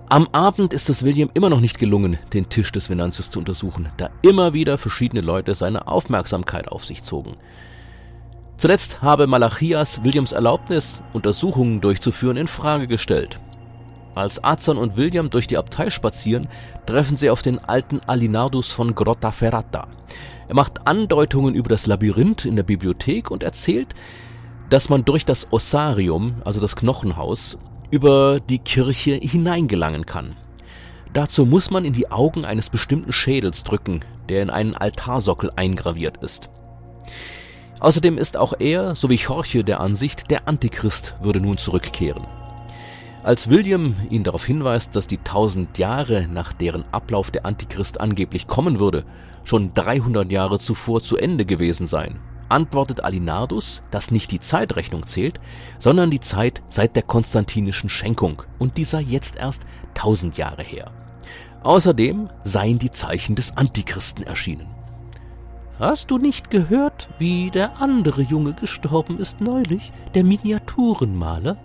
Am 0.09 0.27
Abend 0.33 0.73
ist 0.73 0.89
es 0.89 1.03
William 1.03 1.29
immer 1.33 1.49
noch 1.49 1.61
nicht 1.61 1.79
gelungen, 1.79 2.17
den 2.33 2.49
Tisch 2.49 2.73
des 2.73 2.89
Venantius 2.89 3.31
zu 3.31 3.39
untersuchen, 3.39 3.87
da 3.95 4.09
immer 4.23 4.53
wieder 4.53 4.77
verschiedene 4.77 5.21
Leute 5.21 5.55
seine 5.55 5.87
Aufmerksamkeit 5.87 6.67
auf 6.67 6.83
sich 6.83 7.01
zogen. 7.03 7.37
Zuletzt 8.57 9.01
habe 9.01 9.25
Malachias 9.25 10.03
Williams 10.03 10.33
Erlaubnis, 10.33 11.01
Untersuchungen 11.13 11.79
durchzuführen, 11.79 12.35
in 12.35 12.47
Frage 12.47 12.87
gestellt. 12.87 13.39
Als 14.15 14.43
Azon 14.43 14.77
und 14.77 14.95
William 14.95 15.29
durch 15.29 15.47
die 15.47 15.57
Abtei 15.57 15.89
spazieren, 15.89 16.47
treffen 16.85 17.17
sie 17.17 17.29
auf 17.29 17.41
den 17.41 17.59
alten 17.59 17.99
Alinardus 18.01 18.71
von 18.71 18.93
Grottaferrata. 18.93 19.87
Er 20.47 20.55
macht 20.55 20.85
Andeutungen 20.85 21.55
über 21.55 21.69
das 21.69 21.87
Labyrinth 21.87 22.45
in 22.45 22.55
der 22.55 22.63
Bibliothek 22.63 23.31
und 23.31 23.41
erzählt, 23.41 23.95
dass 24.69 24.89
man 24.89 25.05
durch 25.05 25.25
das 25.25 25.51
Ossarium, 25.51 26.41
also 26.45 26.61
das 26.61 26.75
Knochenhaus, 26.75 27.57
über 27.89 28.39
die 28.39 28.59
Kirche 28.59 29.15
hineingelangen 29.15 30.05
kann. 30.05 30.35
Dazu 31.13 31.45
muss 31.45 31.69
man 31.69 31.85
in 31.85 31.93
die 31.93 32.11
Augen 32.11 32.43
eines 32.45 32.69
bestimmten 32.69 33.13
Schädels 33.13 33.63
drücken, 33.63 34.01
der 34.29 34.41
in 34.41 34.49
einen 34.49 34.75
Altarsockel 34.75 35.51
eingraviert 35.55 36.17
ist. 36.17 36.49
Außerdem 37.79 38.17
ist 38.17 38.37
auch 38.37 38.53
er, 38.59 38.95
so 38.95 39.09
wie 39.09 39.15
Jorge, 39.15 39.63
der 39.63 39.79
Ansicht, 39.79 40.31
der 40.31 40.47
Antichrist 40.47 41.15
würde 41.21 41.39
nun 41.39 41.57
zurückkehren. 41.57 42.25
Als 43.23 43.49
William 43.49 43.95
ihn 44.09 44.25
darauf 44.25 44.43
hinweist, 44.43 44.97
dass 44.97 45.07
die 45.07 45.17
tausend 45.17 45.77
Jahre, 45.77 46.27
nach 46.27 46.51
deren 46.51 46.83
Ablauf 46.91 47.31
der 47.31 47.45
Antichrist 47.45 48.01
angeblich 48.01 48.47
kommen 48.47 48.79
würde, 48.79 49.05
schon 49.45 49.73
300 49.73 50.29
Jahre 50.29 50.59
zuvor 50.59 51.01
zu 51.01 51.15
Ende 51.15 51.45
gewesen 51.45 51.87
seien, 51.87 52.19
antwortet 52.49 53.01
Alinardus, 53.01 53.81
dass 53.91 54.11
nicht 54.11 54.29
die 54.31 54.41
Zeitrechnung 54.41 55.05
zählt, 55.05 55.39
sondern 55.79 56.11
die 56.11 56.19
Zeit 56.19 56.61
seit 56.67 56.97
der 56.97 57.03
konstantinischen 57.03 57.89
Schenkung 57.89 58.43
und 58.59 58.75
die 58.75 58.83
sei 58.83 59.01
jetzt 59.01 59.37
erst 59.37 59.63
tausend 59.93 60.37
Jahre 60.37 60.63
her. 60.63 60.91
Außerdem 61.63 62.29
seien 62.43 62.77
die 62.77 62.91
Zeichen 62.91 63.35
des 63.35 63.55
Antichristen 63.55 64.25
erschienen. 64.25 64.67
Hast 65.79 66.11
du 66.11 66.17
nicht 66.17 66.51
gehört, 66.51 67.07
wie 67.19 67.51
der 67.51 67.81
andere 67.81 68.21
Junge 68.21 68.51
gestorben 68.51 69.17
ist 69.17 69.39
neulich, 69.39 69.93
der 70.13 70.25
Miniaturenmaler? 70.25 71.57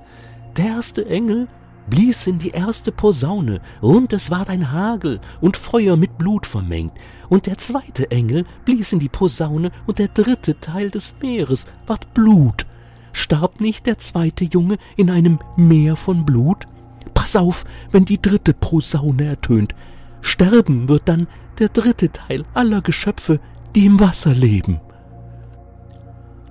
Der 0.59 0.67
erste 0.67 1.07
Engel 1.07 1.47
blies 1.89 2.27
in 2.27 2.41
die 2.41 2.51
erste 2.51 2.91
Posaune, 2.91 3.61
und 3.81 4.13
es 4.13 4.29
ward 4.29 4.51
ein 4.51 4.73
Hagel 4.73 5.21
und 5.41 5.57
Feuer 5.57 5.97
mit 5.97 6.19
Blut 6.19 6.47
vermengt. 6.47 6.95
Und 7.29 7.47
der 7.47 7.59
zweite 7.59 8.11
Engel 8.11 8.45
blies 8.65 8.93
in 8.93 8.99
die 8.99 9.09
Posaune, 9.09 9.71
und 9.87 10.01
der 10.01 10.09
dritte 10.09 10.59
Teil 10.59 10.91
des 10.91 11.15
Meeres 11.23 11.67
ward 11.87 12.13
Blut. 12.13 12.67
Starb 13.13 13.61
nicht 13.61 13.87
der 13.87 13.99
zweite 13.99 14.47
Junge 14.47 14.79
in 14.97 15.11
einem 15.11 15.39
Meer 15.57 15.95
von 15.95 16.27
Blut? 16.27 16.67
Pass 17.15 17.37
auf, 17.37 17.65
wenn 17.93 18.05
die 18.05 18.21
dritte 18.21 18.53
Posaune 18.53 19.27
ertönt. 19.27 19.77
Sterben 20.23 20.89
wird 20.89 21.09
dann 21.09 21.29
der 21.61 21.69
dritte 21.69 22.11
Teil 22.11 22.45
aller 22.55 22.81
Geschöpfe, 22.81 23.39
die 23.77 23.87
im 23.87 24.01
Wasser 24.01 24.35
leben. 24.35 24.81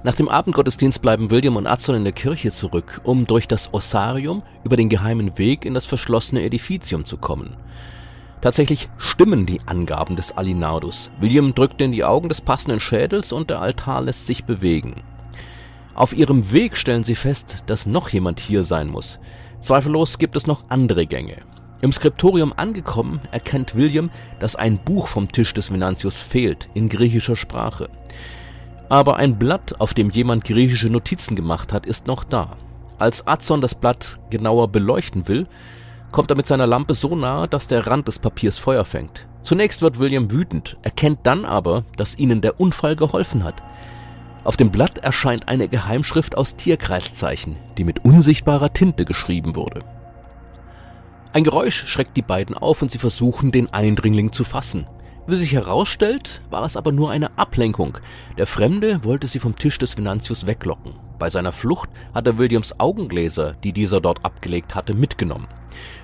Nach 0.04 0.16
dem 0.16 0.30
Abendgottesdienst 0.30 1.02
bleiben 1.02 1.32
William 1.32 1.56
und 1.56 1.68
Adson 1.68 1.96
in 1.96 2.04
der 2.04 2.14
Kirche 2.14 2.52
zurück, 2.52 3.02
um 3.04 3.26
durch 3.26 3.48
das 3.48 3.74
Ossarium 3.74 4.44
über 4.64 4.78
den 4.78 4.90
geheimen 4.90 5.38
Weg 5.38 5.66
in 5.66 5.74
das 5.74 5.86
verschlossene 5.86 6.44
Edificium 6.44 7.06
zu 7.06 7.18
kommen. 7.18 7.58
Tatsächlich 8.42 8.90
stimmen 8.98 9.48
die 9.48 9.60
Angaben 9.66 10.16
des 10.16 10.38
Alinardus. 10.38 11.10
William 11.20 11.56
drückt 11.56 11.82
in 11.82 11.92
die 11.92 12.04
Augen 12.04 12.30
des 12.30 12.42
passenden 12.42 12.80
Schädels 12.80 13.32
und 13.32 13.50
der 13.50 13.62
Altar 13.62 14.02
lässt 14.04 14.28
sich 14.28 14.46
bewegen. 14.46 15.02
Auf 15.96 16.14
ihrem 16.14 16.52
Weg 16.52 16.78
stellen 16.78 17.04
sie 17.04 17.16
fest, 17.16 17.64
dass 17.66 17.88
noch 17.88 18.10
jemand 18.10 18.40
hier 18.40 18.64
sein 18.64 18.88
muss. 18.88 19.20
Zweifellos 19.60 20.20
gibt 20.20 20.36
es 20.36 20.46
noch 20.46 20.66
andere 20.70 21.08
Gänge. 21.08 21.38
Im 21.82 21.92
Skriptorium 21.92 22.54
angekommen, 22.56 23.22
erkennt 23.32 23.76
William, 23.76 24.12
dass 24.40 24.56
ein 24.56 24.78
Buch 24.78 25.08
vom 25.08 25.32
Tisch 25.32 25.54
des 25.54 25.72
Venantius 25.72 26.22
fehlt, 26.22 26.70
in 26.76 26.90
griechischer 26.90 27.36
Sprache. 27.36 27.90
Aber 28.90 29.18
ein 29.18 29.38
Blatt, 29.38 29.80
auf 29.80 29.94
dem 29.94 30.12
jemand 30.12 30.46
griechische 30.46 30.90
Notizen 30.90 31.36
gemacht 31.36 31.74
hat, 31.74 31.86
ist 31.86 32.08
noch 32.08 32.24
da. 32.24 32.58
Als 32.98 33.28
Adson 33.28 33.62
das 33.62 33.76
Blatt 33.76 34.18
genauer 34.30 34.70
beleuchten 34.70 35.28
will, 35.28 35.48
kommt 36.12 36.32
er 36.32 36.38
mit 36.38 36.48
seiner 36.48 36.68
Lampe 36.68 36.94
so 36.94 37.16
nahe, 37.16 37.48
dass 37.48 37.68
der 37.68 37.86
Rand 37.86 38.08
des 38.08 38.20
Papiers 38.20 38.58
Feuer 38.58 38.86
fängt. 38.86 39.28
Zunächst 39.44 39.82
wird 39.82 40.00
William 40.00 40.32
wütend, 40.32 40.78
erkennt 40.82 41.20
dann 41.24 41.46
aber, 41.46 41.84
dass 41.96 42.18
ihnen 42.18 42.42
der 42.42 42.60
Unfall 42.60 42.96
geholfen 42.96 43.44
hat. 43.44 43.62
Auf 44.44 44.58
dem 44.58 44.72
Blatt 44.72 45.00
erscheint 45.00 45.50
eine 45.50 45.68
Geheimschrift 45.68 46.38
aus 46.38 46.56
Tierkreiszeichen, 46.56 47.58
die 47.78 47.84
mit 47.84 48.06
unsichtbarer 48.06 48.72
Tinte 48.72 49.04
geschrieben 49.04 49.56
wurde. 49.58 49.84
Ein 51.34 51.44
Geräusch 51.44 51.88
schreckt 51.88 52.16
die 52.16 52.22
beiden 52.22 52.58
auf 52.58 52.82
und 52.82 52.90
sie 52.90 52.98
versuchen, 52.98 53.52
den 53.52 53.72
Eindringling 53.72 54.32
zu 54.32 54.46
fassen. 54.46 54.88
Wie 55.30 55.36
sich 55.36 55.52
herausstellt, 55.52 56.42
war 56.50 56.64
es 56.64 56.78
aber 56.78 56.94
nur 56.94 57.12
eine 57.12 57.38
Ablenkung. 57.38 57.98
Der 58.38 58.48
Fremde 58.48 59.04
wollte 59.04 59.28
sie 59.28 59.40
vom 59.40 59.58
Tisch 59.58 59.78
des 59.78 59.98
Venantius 59.98 60.48
weglocken. 60.48 60.94
Bei 61.20 61.30
seiner 61.30 61.52
Flucht 61.52 61.90
hat 62.14 62.26
er 62.28 62.38
Williams 62.38 62.80
Augengläser, 62.80 63.56
die 63.62 63.74
dieser 63.74 64.00
dort 64.00 64.24
abgelegt 64.24 64.74
hatte, 64.74 64.94
mitgenommen. 64.94 65.48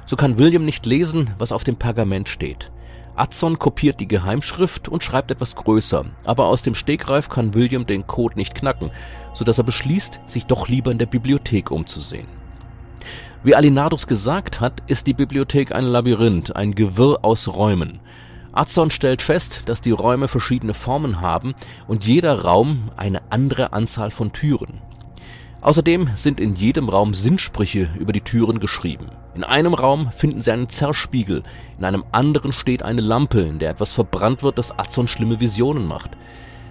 So 0.06 0.18
kann 0.18 0.38
William 0.38 0.65
nicht 0.65 0.86
lesen, 0.86 1.30
was 1.38 1.53
auf 1.53 1.63
dem 1.63 1.77
Pergament 1.77 2.27
steht. 2.27 2.70
Adson 3.15 3.60
kopiert 3.60 4.01
die 4.01 4.10
Geheimschrift 4.10 4.89
und 4.89 5.06
schreibt 5.06 5.32
etwas 5.32 5.56
größer, 5.56 6.03
aber 6.25 6.48
aus 6.48 6.62
dem 6.62 6.75
Stegreif 6.75 7.30
kann 7.30 7.53
William 7.53 7.86
den 7.86 8.06
Code 8.06 8.36
nicht 8.36 8.56
knacken, 8.56 8.92
so 9.34 9.46
dass 9.46 9.58
er 9.58 9.63
beschließt, 9.63 10.20
sich 10.25 10.48
doch 10.48 10.68
lieber 10.68 10.92
in 10.92 10.98
der 10.98 11.06
Bibliothek 11.06 11.72
umzusehen. 11.72 12.27
Wie 13.42 13.56
Alinardus 13.56 14.08
gesagt 14.08 14.60
hat, 14.60 14.84
ist 14.88 15.08
die 15.08 15.13
Bibliothek 15.13 15.74
ein 15.74 15.86
Labyrinth, 15.86 16.56
ein 16.56 16.75
Gewirr 16.75 17.20
aus 17.22 17.48
Räumen. 17.48 18.00
Adson 18.54 18.92
stellt 18.92 19.24
fest, 19.24 19.64
dass 19.66 19.82
die 19.82 19.92
Räume 19.92 20.28
verschiedene 20.28 20.76
Formen 20.76 21.22
haben 21.22 21.56
und 21.88 22.06
jeder 22.06 22.42
Raum 22.42 22.92
eine 22.96 23.22
andere 23.32 23.74
Anzahl 23.74 24.12
von 24.12 24.32
Türen. 24.32 24.80
Außerdem 25.62 26.12
sind 26.16 26.40
in 26.40 26.56
jedem 26.56 26.88
Raum 26.88 27.14
Sinnsprüche 27.14 27.90
über 27.98 28.14
die 28.14 28.22
Türen 28.22 28.60
geschrieben. 28.60 29.08
In 29.34 29.44
einem 29.44 29.74
Raum 29.74 30.12
finden 30.12 30.42
sie 30.42 30.52
einen 30.52 30.70
Zerspiegel, 30.70 31.42
in 31.80 31.86
einem 31.86 32.04
anderen 32.12 32.54
steht 32.54 32.84
eine 32.84 33.02
Lampe, 33.02 33.42
in 33.42 33.58
der 33.58 33.72
etwas 33.72 33.92
verbrannt 33.92 34.44
wird, 34.44 34.58
das 34.58 34.78
Adson 34.78 35.08
schlimme 35.08 35.40
Visionen 35.40 35.88
macht. 35.88 36.12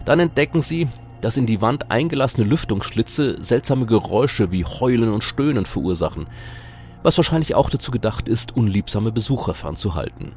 Dann 0.04 0.20
entdecken 0.20 0.62
sie, 0.62 0.88
dass 1.20 1.36
in 1.36 1.46
die 1.46 1.60
Wand 1.60 1.90
eingelassene 1.90 2.46
Lüftungsschlitze 2.46 3.42
seltsame 3.42 3.86
Geräusche 3.86 4.52
wie 4.52 4.64
Heulen 4.64 5.12
und 5.12 5.24
Stöhnen 5.24 5.66
verursachen, 5.66 6.26
was 7.02 7.16
wahrscheinlich 7.16 7.56
auch 7.56 7.70
dazu 7.70 7.90
gedacht 7.90 8.28
ist, 8.28 8.56
unliebsame 8.56 9.10
Besucher 9.10 9.54
fernzuhalten. 9.54 10.32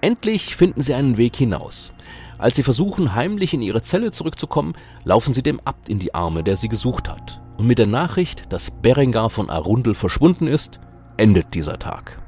Endlich 0.00 0.56
finden 0.56 0.82
sie 0.82 0.94
einen 0.94 1.16
Weg 1.16 1.36
hinaus. 1.36 1.92
Als 2.38 2.56
sie 2.56 2.62
versuchen, 2.62 3.14
heimlich 3.14 3.52
in 3.52 3.60
ihre 3.60 3.82
Zelle 3.82 4.12
zurückzukommen, 4.12 4.74
laufen 5.04 5.34
sie 5.34 5.42
dem 5.42 5.60
Abt 5.64 5.90
in 5.90 5.98
die 5.98 6.14
Arme, 6.14 6.42
der 6.42 6.56
sie 6.56 6.68
gesucht 6.68 7.08
hat. 7.08 7.40
Und 7.58 7.66
mit 7.66 7.78
der 7.78 7.86
Nachricht, 7.86 8.50
dass 8.50 8.70
Berengar 8.70 9.28
von 9.28 9.50
Arundel 9.50 9.94
verschwunden 9.94 10.46
ist, 10.46 10.80
endet 11.18 11.52
dieser 11.52 11.78
Tag. 11.78 12.19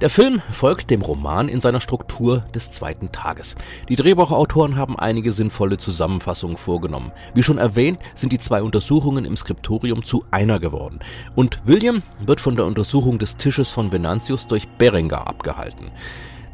Der 0.00 0.10
Film 0.10 0.42
folgt 0.50 0.90
dem 0.90 1.02
Roman 1.02 1.48
in 1.48 1.60
seiner 1.60 1.80
Struktur 1.80 2.44
des 2.52 2.72
zweiten 2.72 3.12
Tages. 3.12 3.54
Die 3.88 3.94
Drehbuchautoren 3.94 4.74
haben 4.74 4.98
einige 4.98 5.30
sinnvolle 5.30 5.78
Zusammenfassungen 5.78 6.56
vorgenommen. 6.56 7.12
Wie 7.32 7.44
schon 7.44 7.58
erwähnt, 7.58 8.00
sind 8.16 8.32
die 8.32 8.40
zwei 8.40 8.60
Untersuchungen 8.62 9.24
im 9.24 9.36
Skriptorium 9.36 10.02
zu 10.02 10.24
einer 10.32 10.58
geworden. 10.58 10.98
Und 11.36 11.60
William 11.64 12.02
wird 12.18 12.40
von 12.40 12.56
der 12.56 12.66
Untersuchung 12.66 13.20
des 13.20 13.36
Tisches 13.36 13.70
von 13.70 13.92
Venantius 13.92 14.48
durch 14.48 14.66
Berengar 14.66 15.28
abgehalten. 15.28 15.92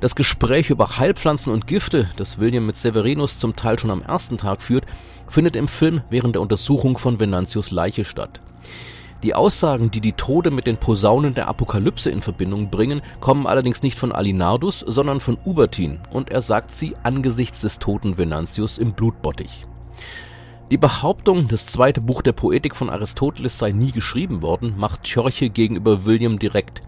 Das 0.01 0.15
Gespräch 0.15 0.69
über 0.69 0.99
Heilpflanzen 0.99 1.51
und 1.51 1.67
Gifte, 1.67 2.11
das 2.17 2.39
William 2.39 2.67
mit 2.67 2.77
Severinus 2.77 3.39
zum 3.39 3.57
Teil 3.57 3.79
schon 3.79 3.91
am 3.91 4.03
ersten 4.03 4.37
Tag 4.37 4.63
führt, 4.63 4.85
findet 5.29 5.57
im 5.57 5.67
Film 5.67 6.03
während 6.11 6.35
der 6.35 6.43
Untersuchung 6.43 6.99
von 6.99 7.19
Venantius 7.19 7.71
Leiche 7.71 8.05
statt. 8.05 8.43
Die 9.23 9.35
Aussagen, 9.35 9.91
die 9.91 10.01
die 10.01 10.15
Tode 10.15 10.51
mit 10.51 10.67
den 10.67 10.79
Posaunen 10.79 11.35
der 11.35 11.49
Apokalypse 11.49 12.11
in 12.11 12.23
Verbindung 12.23 12.71
bringen, 12.71 13.03
kommen 13.21 13.47
allerdings 13.47 13.83
nicht 13.83 13.99
von 13.99 14.13
Alinardus, 14.13 14.81
sondern 14.81 15.21
von 15.21 15.37
Ubertin, 15.45 16.01
und 16.11 16.31
er 16.31 16.41
sagt 16.41 16.73
sie 16.73 16.95
angesichts 17.03 17.61
des 17.61 17.79
toten 17.79 18.17
Venantius 18.17 18.79
im 18.79 18.93
Blutbottich. 18.93 19.67
Die 20.71 20.79
Behauptung, 20.79 21.49
das 21.49 21.67
zweite 21.67 22.01
Buch 22.01 22.23
der 22.23 22.33
Poetik 22.33 22.75
von 22.75 22.89
Aristoteles 22.89 23.59
sei 23.59 23.73
nie 23.73 23.93
geschrieben 23.93 24.41
worden, 24.41 24.75
macht 24.79 25.13
Chorche 25.13 25.51
gegenüber 25.51 26.07
William 26.07 26.39
direkt. 26.39 26.81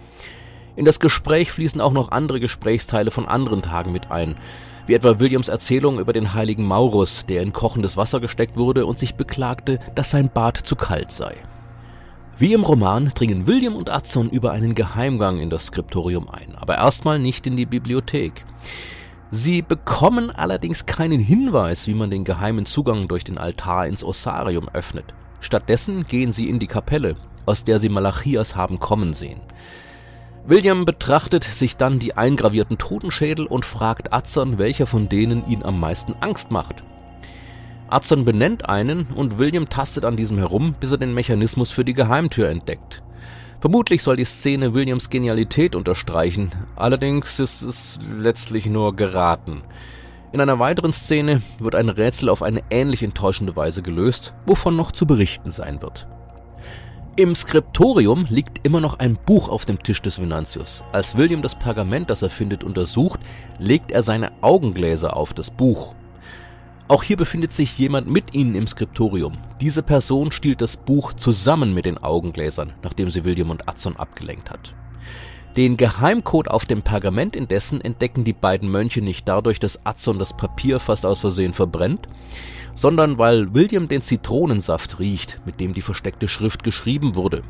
In 0.74 0.86
das 0.86 1.00
Gespräch 1.00 1.52
fließen 1.52 1.82
auch 1.82 1.92
noch 1.92 2.12
andere 2.12 2.40
Gesprächsteile 2.40 3.10
von 3.10 3.28
anderen 3.28 3.60
Tagen 3.60 3.92
mit 3.92 4.10
ein, 4.10 4.36
wie 4.86 4.94
etwa 4.94 5.20
Williams 5.20 5.48
Erzählung 5.48 5.98
über 5.98 6.14
den 6.14 6.32
heiligen 6.32 6.64
Maurus, 6.64 7.26
der 7.26 7.42
in 7.42 7.52
kochendes 7.52 7.98
Wasser 7.98 8.20
gesteckt 8.20 8.56
wurde 8.56 8.86
und 8.86 8.98
sich 8.98 9.16
beklagte, 9.16 9.80
dass 9.94 10.12
sein 10.12 10.30
Bad 10.32 10.56
zu 10.56 10.76
kalt 10.76 11.12
sei. 11.12 11.34
Wie 12.42 12.54
im 12.54 12.64
Roman 12.64 13.12
dringen 13.14 13.46
William 13.46 13.76
und 13.76 13.88
Adson 13.88 14.28
über 14.28 14.50
einen 14.50 14.74
Geheimgang 14.74 15.38
in 15.38 15.48
das 15.48 15.66
Skriptorium 15.66 16.28
ein, 16.28 16.56
aber 16.56 16.74
erstmal 16.74 17.20
nicht 17.20 17.46
in 17.46 17.56
die 17.56 17.66
Bibliothek. 17.66 18.44
Sie 19.30 19.62
bekommen 19.62 20.32
allerdings 20.32 20.84
keinen 20.84 21.20
Hinweis, 21.20 21.86
wie 21.86 21.94
man 21.94 22.10
den 22.10 22.24
geheimen 22.24 22.66
Zugang 22.66 23.06
durch 23.06 23.22
den 23.22 23.38
Altar 23.38 23.86
ins 23.86 24.02
Ossarium 24.02 24.68
öffnet. 24.72 25.04
Stattdessen 25.38 26.04
gehen 26.08 26.32
sie 26.32 26.48
in 26.48 26.58
die 26.58 26.66
Kapelle, 26.66 27.14
aus 27.46 27.62
der 27.62 27.78
sie 27.78 27.88
Malachias 27.88 28.56
haben 28.56 28.80
kommen 28.80 29.14
sehen. 29.14 29.40
William 30.44 30.84
betrachtet 30.84 31.44
sich 31.44 31.76
dann 31.76 32.00
die 32.00 32.16
eingravierten 32.16 32.76
Totenschädel 32.76 33.46
und 33.46 33.64
fragt 33.64 34.12
Adson, 34.12 34.58
welcher 34.58 34.88
von 34.88 35.08
denen 35.08 35.46
ihn 35.46 35.62
am 35.62 35.78
meisten 35.78 36.16
Angst 36.18 36.50
macht. 36.50 36.82
Adson 37.92 38.24
benennt 38.24 38.70
einen 38.70 39.06
und 39.14 39.38
William 39.38 39.68
tastet 39.68 40.06
an 40.06 40.16
diesem 40.16 40.38
herum, 40.38 40.74
bis 40.80 40.92
er 40.92 40.98
den 40.98 41.12
Mechanismus 41.12 41.70
für 41.70 41.84
die 41.84 41.92
Geheimtür 41.92 42.48
entdeckt. 42.48 43.02
Vermutlich 43.60 44.02
soll 44.02 44.16
die 44.16 44.24
Szene 44.24 44.72
Williams 44.72 45.10
Genialität 45.10 45.74
unterstreichen, 45.74 46.52
allerdings 46.74 47.38
ist 47.38 47.60
es 47.60 47.98
letztlich 48.18 48.64
nur 48.64 48.96
geraten. 48.96 49.60
In 50.32 50.40
einer 50.40 50.58
weiteren 50.58 50.92
Szene 50.92 51.42
wird 51.58 51.74
ein 51.74 51.90
Rätsel 51.90 52.30
auf 52.30 52.42
eine 52.42 52.62
ähnlich 52.70 53.02
enttäuschende 53.02 53.54
Weise 53.56 53.82
gelöst, 53.82 54.32
wovon 54.46 54.74
noch 54.74 54.92
zu 54.92 55.06
berichten 55.06 55.50
sein 55.50 55.82
wird. 55.82 56.06
Im 57.16 57.34
Skriptorium 57.34 58.24
liegt 58.30 58.66
immer 58.66 58.80
noch 58.80 59.00
ein 59.00 59.18
Buch 59.26 59.50
auf 59.50 59.66
dem 59.66 59.82
Tisch 59.82 60.00
des 60.00 60.18
Venantius. 60.18 60.82
Als 60.92 61.18
William 61.18 61.42
das 61.42 61.58
Pergament, 61.58 62.08
das 62.08 62.22
er 62.22 62.30
findet, 62.30 62.64
untersucht, 62.64 63.20
legt 63.58 63.90
er 63.92 64.02
seine 64.02 64.32
Augengläser 64.40 65.14
auf 65.14 65.34
das 65.34 65.50
Buch. 65.50 65.94
Auch 66.88 67.02
hier 67.02 67.16
befindet 67.16 67.52
sich 67.52 67.78
jemand 67.78 68.08
mit 68.08 68.34
ihnen 68.34 68.54
im 68.54 68.66
Skriptorium. 68.66 69.38
Diese 69.60 69.82
Person 69.82 70.32
stiehlt 70.32 70.60
das 70.60 70.76
Buch 70.76 71.12
zusammen 71.14 71.72
mit 71.72 71.86
den 71.86 71.98
Augengläsern, 71.98 72.72
nachdem 72.82 73.10
sie 73.10 73.24
William 73.24 73.50
und 73.50 73.68
Adson 73.68 73.96
abgelenkt 73.96 74.50
hat. 74.50 74.74
Den 75.56 75.76
Geheimcode 75.76 76.48
auf 76.48 76.64
dem 76.64 76.82
Pergament 76.82 77.36
indessen 77.36 77.80
entdecken 77.80 78.24
die 78.24 78.32
beiden 78.32 78.70
Mönche 78.70 79.02
nicht 79.02 79.28
dadurch, 79.28 79.60
dass 79.60 79.84
Adson 79.84 80.18
das 80.18 80.34
Papier 80.34 80.80
fast 80.80 81.04
aus 81.04 81.20
Versehen 81.20 81.52
verbrennt, 81.52 82.08
sondern 82.74 83.18
weil 83.18 83.52
William 83.52 83.86
den 83.86 84.00
Zitronensaft 84.00 84.98
riecht, 84.98 85.40
mit 85.44 85.60
dem 85.60 85.74
die 85.74 85.82
versteckte 85.82 86.26
Schrift 86.26 86.64
geschrieben 86.64 87.16
wurde. 87.16 87.42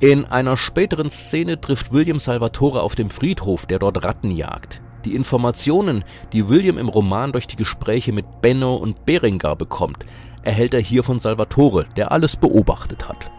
In 0.00 0.24
einer 0.24 0.56
späteren 0.56 1.08
Szene 1.08 1.60
trifft 1.60 1.92
William 1.92 2.18
Salvatore 2.18 2.82
auf 2.82 2.96
dem 2.96 3.10
Friedhof, 3.10 3.66
der 3.66 3.78
dort 3.78 4.04
Ratten 4.04 4.32
jagt. 4.32 4.82
Die 5.04 5.14
Informationen, 5.14 6.04
die 6.32 6.48
William 6.48 6.78
im 6.78 6.88
Roman 6.88 7.32
durch 7.32 7.46
die 7.46 7.56
Gespräche 7.56 8.12
mit 8.12 8.40
Benno 8.40 8.76
und 8.76 9.04
Berengar 9.04 9.56
bekommt, 9.56 10.04
erhält 10.42 10.74
er 10.74 10.80
hier 10.80 11.02
von 11.02 11.18
Salvatore, 11.18 11.86
der 11.96 12.12
alles 12.12 12.36
beobachtet 12.36 13.08
hat. 13.08 13.30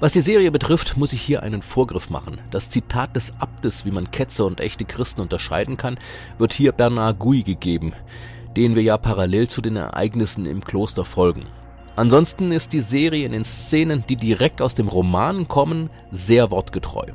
Was 0.00 0.12
die 0.12 0.20
Serie 0.20 0.50
betrifft, 0.50 0.96
muss 0.96 1.12
ich 1.12 1.22
hier 1.22 1.42
einen 1.44 1.62
Vorgriff 1.62 2.10
machen. 2.10 2.40
Das 2.50 2.70
Zitat 2.70 3.14
des 3.14 3.34
Abtes, 3.38 3.84
wie 3.84 3.92
man 3.92 4.10
Ketzer 4.10 4.46
und 4.46 4.60
echte 4.60 4.84
Christen 4.84 5.20
unterscheiden 5.20 5.76
kann, 5.76 5.98
wird 6.38 6.52
hier 6.52 6.72
Bernard 6.72 7.20
Gouy 7.20 7.44
gegeben 7.44 7.94
denen 8.56 8.74
wir 8.74 8.82
ja 8.82 8.96
parallel 8.98 9.48
zu 9.48 9.60
den 9.60 9.76
Ereignissen 9.76 10.46
im 10.46 10.64
Kloster 10.64 11.04
folgen. 11.04 11.46
Ansonsten 11.96 12.52
ist 12.52 12.72
die 12.72 12.80
Serie 12.80 13.26
in 13.26 13.32
den 13.32 13.44
Szenen, 13.44 14.04
die 14.08 14.16
direkt 14.16 14.62
aus 14.62 14.74
dem 14.74 14.88
Roman 14.88 15.46
kommen, 15.48 15.90
sehr 16.10 16.50
wortgetreu. 16.50 17.06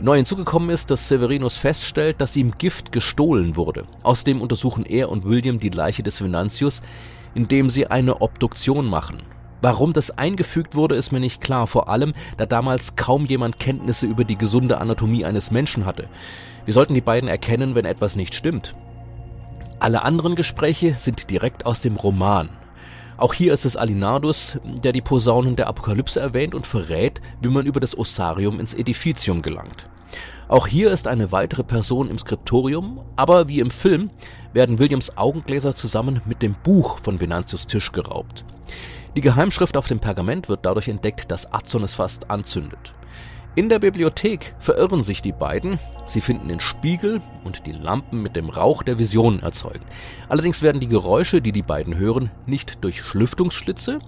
Neu 0.00 0.16
hinzugekommen 0.16 0.70
ist, 0.70 0.90
dass 0.90 1.08
Severinus 1.08 1.56
feststellt, 1.56 2.20
dass 2.20 2.36
ihm 2.36 2.52
Gift 2.56 2.92
gestohlen 2.92 3.56
wurde. 3.56 3.84
Außerdem 4.04 4.40
untersuchen 4.40 4.84
er 4.84 5.08
und 5.08 5.24
William 5.24 5.58
die 5.58 5.70
Leiche 5.70 6.04
des 6.04 6.22
Venantius, 6.22 6.82
indem 7.34 7.68
sie 7.68 7.88
eine 7.88 8.20
Obduktion 8.20 8.86
machen. 8.86 9.22
Warum 9.60 9.92
das 9.92 10.16
eingefügt 10.16 10.76
wurde, 10.76 10.94
ist 10.94 11.10
mir 11.10 11.18
nicht 11.18 11.40
klar, 11.40 11.66
vor 11.66 11.88
allem 11.88 12.14
da 12.36 12.46
damals 12.46 12.94
kaum 12.94 13.26
jemand 13.26 13.58
Kenntnisse 13.58 14.06
über 14.06 14.22
die 14.24 14.38
gesunde 14.38 14.78
Anatomie 14.78 15.24
eines 15.24 15.50
Menschen 15.50 15.84
hatte. 15.84 16.08
Wir 16.64 16.74
sollten 16.74 16.94
die 16.94 17.00
beiden 17.00 17.28
erkennen, 17.28 17.74
wenn 17.74 17.84
etwas 17.84 18.14
nicht 18.14 18.36
stimmt. 18.36 18.76
Alle 19.80 20.02
anderen 20.02 20.36
Gespräche 20.36 20.94
sind 20.96 21.28
direkt 21.30 21.66
aus 21.66 21.80
dem 21.80 21.96
Roman. 21.96 22.50
Auch 23.18 23.34
hier 23.34 23.52
ist 23.52 23.64
es 23.64 23.76
Alinardus, 23.76 24.60
der 24.84 24.92
die 24.92 25.00
Posaunen 25.00 25.56
der 25.56 25.66
Apokalypse 25.66 26.20
erwähnt 26.20 26.54
und 26.54 26.68
verrät, 26.68 27.20
wie 27.40 27.48
man 27.48 27.66
über 27.66 27.80
das 27.80 27.98
Ossarium 27.98 28.60
ins 28.60 28.74
Edificium 28.74 29.42
gelangt. 29.42 29.88
Auch 30.46 30.68
hier 30.68 30.92
ist 30.92 31.08
eine 31.08 31.32
weitere 31.32 31.64
Person 31.64 32.10
im 32.10 32.18
Skriptorium, 32.20 33.00
aber 33.16 33.48
wie 33.48 33.58
im 33.58 33.72
Film 33.72 34.10
werden 34.52 34.78
Williams 34.78 35.16
Augengläser 35.16 35.74
zusammen 35.74 36.22
mit 36.26 36.42
dem 36.42 36.54
Buch 36.62 37.00
von 37.00 37.20
Venantius 37.20 37.66
Tisch 37.66 37.90
geraubt. 37.90 38.44
Die 39.16 39.20
Geheimschrift 39.20 39.76
auf 39.76 39.88
dem 39.88 39.98
Pergament 39.98 40.48
wird 40.48 40.64
dadurch 40.64 40.86
entdeckt, 40.86 41.28
dass 41.32 41.52
Adson 41.52 41.82
es 41.82 41.94
fast 41.94 42.30
anzündet. 42.30 42.94
In 43.58 43.68
der 43.68 43.80
Bibliothek 43.80 44.54
verirren 44.60 45.02
sich 45.02 45.20
die 45.20 45.32
beiden, 45.32 45.80
sie 46.06 46.20
finden 46.20 46.46
den 46.46 46.60
Spiegel 46.60 47.20
und 47.42 47.66
die 47.66 47.72
Lampen 47.72 48.22
mit 48.22 48.36
dem 48.36 48.50
Rauch 48.50 48.84
der 48.84 49.00
Visionen 49.00 49.42
erzeugt. 49.42 49.82
Allerdings 50.28 50.62
werden 50.62 50.80
die 50.80 50.86
Geräusche, 50.86 51.42
die 51.42 51.50
die 51.50 51.64
beiden 51.64 51.98
hören, 51.98 52.30
nicht 52.46 52.84
durch 52.84 53.02
Schlüftungsschlitze, 53.02 53.98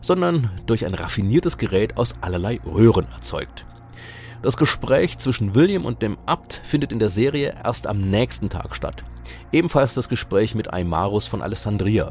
sondern 0.00 0.52
durch 0.64 0.86
ein 0.86 0.94
raffiniertes 0.94 1.58
Gerät 1.58 1.98
aus 1.98 2.14
allerlei 2.22 2.60
Röhren 2.64 3.06
erzeugt. 3.14 3.66
Das 4.40 4.56
Gespräch 4.56 5.18
zwischen 5.18 5.54
William 5.54 5.84
und 5.84 6.00
dem 6.00 6.16
Abt 6.24 6.62
findet 6.64 6.90
in 6.90 6.98
der 6.98 7.10
Serie 7.10 7.54
erst 7.62 7.86
am 7.86 8.08
nächsten 8.08 8.48
Tag 8.48 8.74
statt. 8.74 9.04
Ebenfalls 9.52 9.92
das 9.92 10.08
Gespräch 10.08 10.54
mit 10.54 10.72
Aimarus 10.72 11.26
von 11.26 11.42
Alessandria. 11.42 12.10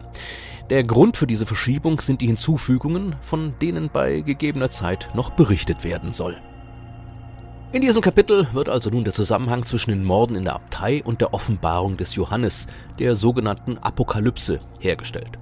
Der 0.70 0.84
Grund 0.84 1.18
für 1.18 1.26
diese 1.26 1.48
Verschiebung 1.48 2.02
sind 2.02 2.22
die 2.22 2.28
Hinzufügungen, 2.28 3.16
von 3.24 3.56
denen 3.64 3.90
bei 3.92 4.20
gegebener 4.20 4.70
Zeit 4.70 5.10
noch 5.16 5.32
berichtet 5.32 5.84
werden 5.84 6.14
soll. 6.14 6.40
In 7.74 7.82
diesem 7.82 8.04
Kapitel 8.04 8.48
wird 8.54 8.70
also 8.70 8.92
nun 8.92 9.04
der 9.04 9.16
Zusammenhang 9.16 9.66
zwischen 9.66 9.90
den 9.90 10.04
Morden 10.04 10.36
in 10.36 10.44
der 10.44 10.54
Abtei 10.54 11.02
und 11.04 11.22
der 11.22 11.34
Offenbarung 11.34 11.98
des 11.98 12.14
Johannes, 12.14 12.68
der 13.00 13.16
sogenannten 13.16 13.80
Apokalypse, 13.80 14.60
hergestellt. 14.80 15.40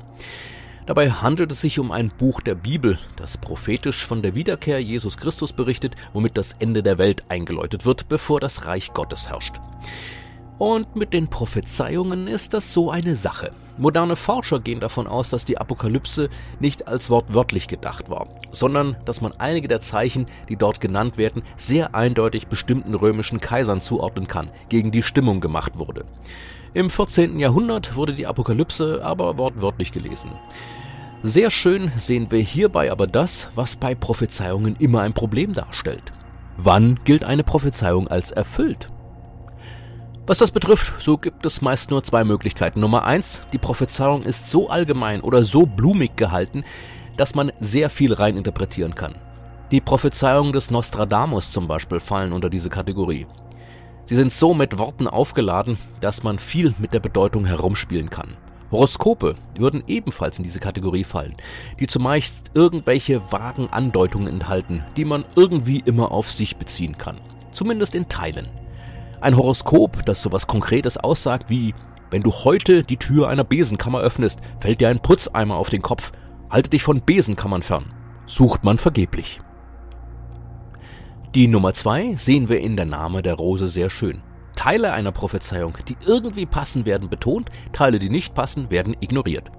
Dabei 0.86 1.12
handelt 1.12 1.52
es 1.52 1.60
sich 1.60 1.78
um 1.78 1.92
ein 1.92 2.10
Buch 2.10 2.40
der 2.40 2.56
Bibel, 2.56 2.98
das 3.18 3.36
prophetisch 3.36 4.06
von 4.06 4.22
der 4.22 4.34
Wiederkehr 4.34 4.82
Jesus 4.82 5.18
Christus 5.18 5.52
berichtet, 5.52 5.98
womit 6.14 6.38
das 6.38 6.54
Ende 6.54 6.82
der 6.82 6.98
Welt 6.98 7.26
eingeläutet 7.28 7.86
wird, 7.86 8.08
bevor 8.08 8.40
das 8.40 8.66
Reich 8.66 8.94
Gottes 8.94 9.28
herrscht. 9.28 9.60
Und 10.58 10.96
mit 10.96 11.12
den 11.12 11.28
Prophezeiungen 11.28 12.28
ist 12.28 12.54
das 12.54 12.72
so 12.72 12.90
eine 12.90 13.18
Sache. 13.18 13.52
Moderne 13.78 14.16
Forscher 14.16 14.60
gehen 14.60 14.80
davon 14.80 15.08
aus, 15.08 15.30
dass 15.30 15.46
die 15.46 15.58
Apokalypse 15.58 16.30
nicht 16.60 16.88
als 16.88 17.10
wortwörtlich 17.10 17.68
gedacht 17.68 18.10
war, 18.10 18.28
sondern 18.52 18.98
dass 19.06 19.22
man 19.22 19.34
einige 19.38 19.68
der 19.68 19.82
Zeichen, 19.82 20.28
die 20.50 20.58
dort 20.58 20.82
genannt 20.82 21.18
werden, 21.18 21.44
sehr 21.56 21.96
eindeutig 21.96 22.48
bestimmten 22.48 22.94
römischen 22.94 23.40
Kaisern 23.40 23.82
zuordnen 23.82 24.28
kann, 24.28 24.50
gegen 24.70 24.92
die 24.92 25.04
Stimmung 25.04 25.40
gemacht 25.40 25.78
wurde. 25.78 26.06
Im 26.74 26.90
14. 26.90 27.40
Jahrhundert 27.40 27.96
wurde 27.96 28.14
die 28.14 28.28
Apokalypse 28.28 29.02
aber 29.04 29.38
wortwörtlich 29.38 29.92
gelesen. 29.92 30.32
Sehr 31.24 31.52
schön 31.52 31.92
sehen 31.98 32.32
wir 32.32 32.40
hierbei 32.40 32.92
aber 32.92 33.08
das, 33.08 33.50
was 33.56 33.76
bei 33.76 33.94
Prophezeiungen 33.94 34.76
immer 34.80 35.02
ein 35.02 35.14
Problem 35.14 35.54
darstellt. 35.54 36.12
Wann 36.58 37.00
gilt 37.04 37.24
eine 37.24 37.44
Prophezeiung 37.44 38.08
als 38.08 38.32
erfüllt? 38.32 38.90
Was 40.28 40.38
das 40.38 40.52
betrifft, 40.52 41.02
so 41.02 41.18
gibt 41.18 41.46
es 41.48 41.62
meist 41.62 41.90
nur 41.90 42.04
zwei 42.04 42.24
Möglichkeiten. 42.24 42.80
Nummer 42.80 43.06
eins, 43.06 43.44
die 43.54 43.58
Prophezeiung 43.58 44.22
ist 44.22 44.52
so 44.52 44.70
allgemein 44.70 45.22
oder 45.22 45.44
so 45.44 45.66
blumig 45.66 46.16
gehalten, 46.16 46.64
dass 47.18 47.34
man 47.34 47.52
sehr 47.60 47.90
viel 47.90 48.14
reininterpretieren 48.14 48.94
kann. 48.94 49.16
Die 49.72 49.82
Prophezeiungen 49.82 50.54
des 50.54 50.70
Nostradamus 50.70 51.52
zum 51.52 51.68
Beispiel 51.68 52.00
fallen 52.00 52.34
unter 52.34 52.52
diese 52.52 52.70
Kategorie. 52.70 53.26
Sie 54.06 54.16
sind 54.16 54.32
so 54.32 54.54
mit 54.54 54.78
Worten 54.78 55.08
aufgeladen, 55.08 55.78
dass 56.02 56.22
man 56.22 56.38
viel 56.38 56.76
mit 56.78 56.94
der 56.94 57.00
Bedeutung 57.00 57.46
herumspielen 57.46 58.12
kann. 58.12 58.38
Horoskope 58.70 59.36
würden 59.58 59.84
ebenfalls 59.88 60.38
in 60.38 60.44
diese 60.44 60.60
Kategorie 60.60 61.04
fallen, 61.04 61.36
die 61.80 61.88
zumeist 61.88 62.52
irgendwelche 62.54 63.32
vagen 63.32 63.70
Andeutungen 63.72 64.28
enthalten, 64.28 64.84
die 64.98 65.06
man 65.06 65.26
irgendwie 65.36 65.82
immer 65.84 66.12
auf 66.12 66.32
sich 66.32 66.58
beziehen 66.58 66.98
kann. 66.98 67.20
Zumindest 67.54 67.96
in 67.96 68.08
Teilen. 68.08 68.61
Ein 69.22 69.38
Horoskop, 69.38 70.04
das 70.08 70.24
sowas 70.24 70.48
Konkretes 70.48 70.98
aussagt 70.98 71.52
wie, 71.52 71.76
wenn 72.10 72.24
du 72.24 72.32
heute 72.32 72.84
die 72.84 72.98
Tür 72.98 73.30
einer 73.30 73.44
Besenkammer 73.44 74.00
öffnest, 74.00 74.42
fällt 74.60 74.82
dir 74.82 74.90
ein 74.90 75.00
Putzeimer 75.00 75.58
auf 75.58 75.70
den 75.70 75.84
Kopf. 75.84 76.12
Halte 76.50 76.72
dich 76.72 76.82
von 76.82 77.02
Besenkammern 77.02 77.62
fern. 77.62 77.94
Sucht 78.26 78.64
man 78.64 78.80
vergeblich. 78.80 79.40
Die 81.36 81.48
Nummer 81.48 81.76
zwei 81.76 82.16
sehen 82.16 82.50
wir 82.50 82.60
in 82.62 82.76
der 82.76 82.88
Name 82.88 83.22
der 83.22 83.36
Rose 83.36 83.70
sehr 83.70 83.92
schön. 83.92 84.24
Teile 84.56 84.92
einer 84.92 85.12
Prophezeiung, 85.12 85.78
die 85.88 85.98
irgendwie 86.06 86.48
passen, 86.48 86.86
werden 86.88 87.08
betont, 87.08 87.52
Teile, 87.74 88.00
die 88.00 88.10
nicht 88.10 88.34
passen, 88.34 88.72
werden 88.72 88.98
ignoriert. 89.00 89.52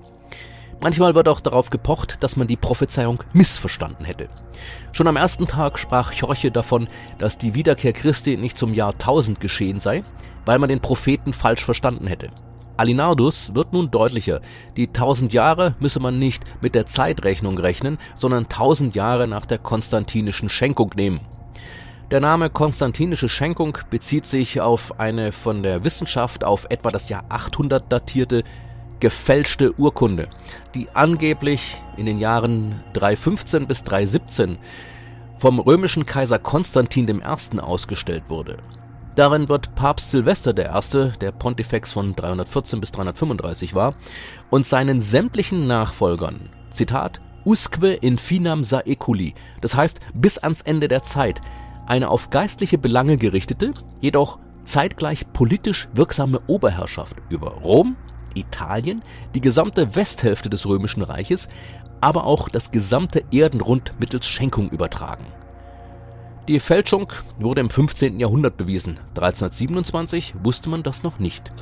Manchmal 0.82 1.14
wird 1.14 1.28
auch 1.28 1.40
darauf 1.40 1.70
gepocht, 1.70 2.16
dass 2.24 2.34
man 2.34 2.48
die 2.48 2.56
Prophezeiung 2.56 3.22
missverstanden 3.32 4.04
hätte. 4.04 4.28
Schon 4.90 5.06
am 5.06 5.14
ersten 5.14 5.46
Tag 5.46 5.78
sprach 5.78 6.12
Chorche 6.12 6.50
davon, 6.50 6.88
dass 7.18 7.38
die 7.38 7.54
Wiederkehr 7.54 7.92
Christi 7.92 8.36
nicht 8.36 8.58
zum 8.58 8.74
Jahr 8.74 8.92
1000 8.94 9.38
geschehen 9.38 9.78
sei, 9.78 10.02
weil 10.44 10.58
man 10.58 10.68
den 10.68 10.80
Propheten 10.80 11.34
falsch 11.34 11.64
verstanden 11.64 12.08
hätte. 12.08 12.30
Alinardus 12.76 13.54
wird 13.54 13.72
nun 13.72 13.92
deutlicher. 13.92 14.40
Die 14.76 14.88
tausend 14.88 15.32
Jahre 15.32 15.76
müsse 15.78 16.00
man 16.00 16.18
nicht 16.18 16.42
mit 16.60 16.74
der 16.74 16.86
Zeitrechnung 16.86 17.58
rechnen, 17.58 17.98
sondern 18.16 18.48
tausend 18.48 18.96
Jahre 18.96 19.28
nach 19.28 19.46
der 19.46 19.58
konstantinischen 19.58 20.48
Schenkung 20.48 20.90
nehmen. 20.96 21.20
Der 22.10 22.18
Name 22.18 22.50
konstantinische 22.50 23.28
Schenkung 23.28 23.78
bezieht 23.88 24.26
sich 24.26 24.60
auf 24.60 24.98
eine 24.98 25.30
von 25.30 25.62
der 25.62 25.84
Wissenschaft 25.84 26.42
auf 26.42 26.66
etwa 26.70 26.90
das 26.90 27.08
Jahr 27.08 27.24
800 27.28 27.84
datierte 27.90 28.42
gefälschte 29.02 29.74
Urkunde, 29.80 30.28
die 30.76 30.88
angeblich 30.94 31.76
in 31.96 32.06
den 32.06 32.20
Jahren 32.20 32.84
315 32.92 33.66
bis 33.66 33.82
317 33.82 34.58
vom 35.38 35.58
römischen 35.58 36.06
Kaiser 36.06 36.38
Konstantin 36.38 37.08
I. 37.08 37.58
ausgestellt 37.58 38.22
wurde. 38.28 38.58
Darin 39.16 39.48
wird 39.48 39.74
Papst 39.74 40.12
Silvester 40.12 40.52
I., 40.56 41.10
der 41.20 41.32
Pontifex 41.32 41.92
von 41.92 42.14
314 42.14 42.78
bis 42.80 42.92
335 42.92 43.74
war, 43.74 43.94
und 44.50 44.68
seinen 44.68 45.00
sämtlichen 45.00 45.66
Nachfolgern, 45.66 46.50
Zitat, 46.70 47.20
usque 47.44 47.94
infinam 47.94 48.62
saeculi, 48.62 49.34
das 49.60 49.74
heißt 49.74 49.98
bis 50.14 50.38
ans 50.38 50.62
Ende 50.62 50.86
der 50.86 51.02
Zeit, 51.02 51.42
eine 51.86 52.08
auf 52.08 52.30
geistliche 52.30 52.78
Belange 52.78 53.16
gerichtete, 53.16 53.72
jedoch 54.00 54.38
zeitgleich 54.62 55.32
politisch 55.32 55.88
wirksame 55.92 56.40
Oberherrschaft 56.46 57.16
über 57.30 57.50
Rom, 57.50 57.96
Italien, 58.36 59.02
die 59.34 59.40
gesamte 59.40 59.94
Westhälfte 59.94 60.50
des 60.50 60.66
römischen 60.66 61.02
Reiches, 61.02 61.48
aber 62.00 62.24
auch 62.24 62.48
das 62.48 62.70
gesamte 62.70 63.24
Erdenrund 63.30 63.94
mittels 63.98 64.26
Schenkung 64.26 64.70
übertragen 64.70 65.24
die 66.48 66.58
Fälschung 66.58 67.12
wurde 67.38 67.60
im 67.60 67.70
15. 67.70 68.18
Jahrhundert 68.18 68.56
bewiesen, 68.56 68.98
1327 69.10 70.34
wusste 70.42 70.68
man 70.70 70.82
das 70.82 71.04
noch 71.04 71.20
nicht. 71.20 71.52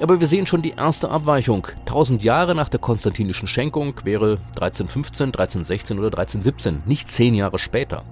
Aber 0.00 0.18
wir 0.18 0.26
sehen 0.26 0.48
schon 0.48 0.62
die 0.62 0.72
erste 0.72 1.10
Abweichung. 1.10 1.68
Tausend 1.86 2.24
Jahre 2.24 2.56
nach 2.56 2.68
der 2.68 2.80
konstantinischen 2.80 3.46
Schenkung 3.46 3.94
wäre 4.02 4.38
1315, 4.56 5.26
1316 5.26 5.98
oder 6.00 6.08
1317, 6.08 6.82
nicht 6.86 7.08
zehn 7.08 7.34
Jahre 7.34 7.60
später. 7.60 8.02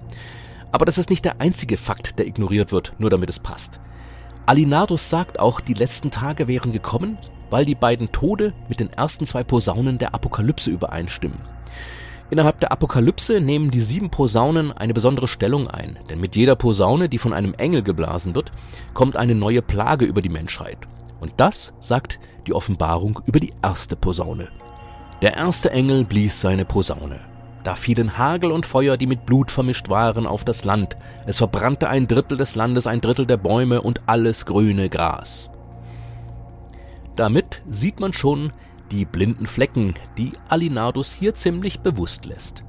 Aber 0.71 0.85
das 0.85 0.97
ist 0.97 1.09
nicht 1.09 1.25
der 1.25 1.41
einzige 1.41 1.75
Fakt, 1.75 2.17
der 2.17 2.27
ignoriert 2.27 2.71
wird, 2.71 2.93
nur 2.97 3.09
damit 3.09 3.29
es 3.29 3.39
passt. 3.39 3.81
Alinardus 4.45 5.09
sagt 5.09 5.37
auch, 5.37 5.59
die 5.59 5.73
letzten 5.73 6.11
Tage 6.11 6.47
wären 6.47 6.71
gekommen, 6.71 7.17
weil 7.53 7.65
die 7.65 7.75
beiden 7.75 8.11
Tode 8.11 8.51
mit 8.67 8.79
den 8.79 8.91
ersten 8.91 9.27
zwei 9.27 9.43
Posaunen 9.43 9.99
der 9.99 10.15
Apokalypse 10.15 10.71
übereinstimmen. 10.71 11.37
Innerhalb 12.31 12.59
der 12.59 12.71
Apokalypse 12.71 13.41
nehmen 13.41 13.69
die 13.69 13.79
sieben 13.79 14.09
Posaunen 14.09 14.71
eine 14.71 14.95
besondere 14.95 15.27
Stellung 15.27 15.67
ein, 15.67 15.99
denn 16.09 16.19
mit 16.19 16.35
jeder 16.35 16.55
Posaune, 16.55 17.09
die 17.09 17.19
von 17.19 17.31
einem 17.31 17.53
Engel 17.53 17.83
geblasen 17.83 18.33
wird, 18.33 18.51
kommt 18.95 19.17
eine 19.17 19.35
neue 19.35 19.61
Plage 19.61 20.05
über 20.05 20.23
die 20.23 20.29
Menschheit. 20.29 20.79
Und 21.21 21.33
das 21.37 21.75
sagt 21.79 22.19
die 22.47 22.55
Offenbarung 22.55 23.19
über 23.27 23.39
die 23.39 23.53
erste 23.61 23.95
Posaune. 23.95 24.47
Der 25.21 25.37
erste 25.37 25.69
Engel 25.69 26.05
blies 26.05 26.41
seine 26.41 26.65
Posaune. 26.65 27.19
Da 27.63 27.75
fielen 27.75 28.17
Hagel 28.17 28.51
und 28.51 28.65
Feuer, 28.65 28.97
die 28.97 29.05
mit 29.05 29.27
Blut 29.27 29.51
vermischt 29.51 29.89
waren, 29.89 30.25
auf 30.25 30.43
das 30.43 30.65
Land. 30.65 30.97
Es 31.27 31.37
verbrannte 31.37 31.87
ein 31.87 32.07
Drittel 32.07 32.39
des 32.39 32.55
Landes, 32.55 32.87
ein 32.87 32.99
Drittel 32.99 33.27
der 33.27 33.37
Bäume 33.37 33.83
und 33.83 34.01
alles 34.07 34.47
grüne 34.47 34.89
Gras. 34.89 35.51
Damit 37.15 37.61
sieht 37.67 37.99
man 37.99 38.13
schon, 38.13 38.53
die 38.91 39.05
blinden 39.05 39.47
Flecken, 39.47 39.95
die 40.17 40.31
Alinardus 40.49 41.13
hier 41.13 41.33
ziemlich 41.33 41.79
bewusst 41.81 42.25
lässt. 42.25 42.63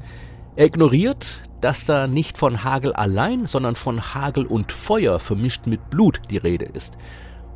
Er 0.57 0.67
ignoriert, 0.67 1.43
dass 1.61 1.87
da 1.87 2.07
nicht 2.07 2.39
von 2.39 2.63
Hagel 2.63 2.93
allein, 2.93 3.47
sondern 3.47 3.77
von 3.77 4.15
Hagel 4.15 4.47
und 4.47 4.71
Feuer 4.73 5.19
vermischt 5.19 5.67
mit 5.67 5.91
Blut 5.91 6.21
die 6.31 6.37
Rede 6.37 6.67
ist. 6.67 6.97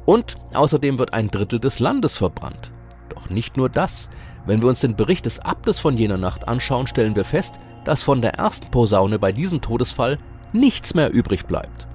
Und 0.04 0.36
außerdem 0.54 0.98
wird 0.98 1.12
ein 1.12 1.30
Drittel 1.30 1.60
des 1.60 1.78
Landes 1.78 2.16
verbrannt. 2.16 2.72
Doch 3.10 3.30
nicht 3.30 3.56
nur 3.56 3.68
das. 3.68 4.10
Wenn 4.46 4.62
wir 4.62 4.68
uns 4.68 4.80
den 4.80 4.96
Bericht 4.96 5.26
des 5.26 5.40
Abtes 5.40 5.78
von 5.78 5.96
jener 5.96 6.16
Nacht 6.16 6.48
anschauen, 6.48 6.86
stellen 6.86 7.16
wir 7.16 7.24
fest, 7.24 7.60
dass 7.84 8.02
von 8.02 8.22
der 8.22 8.34
ersten 8.34 8.70
Posaune 8.70 9.18
bei 9.18 9.32
diesem 9.32 9.60
Todesfall 9.60 10.18
nichts 10.52 10.94
mehr 10.94 11.12
übrig 11.12 11.46
bleibt. 11.46 11.87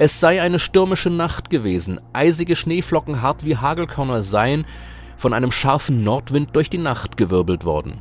Es 0.00 0.20
sei 0.20 0.40
eine 0.40 0.60
stürmische 0.60 1.10
Nacht 1.10 1.50
gewesen, 1.50 2.00
eisige 2.12 2.54
Schneeflocken 2.54 3.20
hart 3.20 3.44
wie 3.44 3.56
Hagelkörner 3.56 4.22
seien, 4.22 4.64
von 5.16 5.32
einem 5.32 5.50
scharfen 5.50 6.04
Nordwind 6.04 6.54
durch 6.54 6.70
die 6.70 6.78
Nacht 6.78 7.16
gewirbelt 7.16 7.64
worden. 7.64 8.00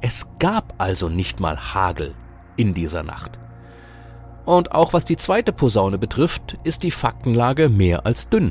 Es 0.00 0.28
gab 0.40 0.74
also 0.78 1.08
nicht 1.08 1.38
mal 1.38 1.56
Hagel 1.74 2.14
in 2.56 2.74
dieser 2.74 3.04
Nacht. 3.04 3.38
Und 4.44 4.72
auch 4.72 4.92
was 4.92 5.04
die 5.04 5.16
zweite 5.16 5.52
Posaune 5.52 5.96
betrifft, 5.96 6.58
ist 6.64 6.82
die 6.82 6.90
Faktenlage 6.90 7.68
mehr 7.68 8.04
als 8.04 8.28
dünn. 8.28 8.50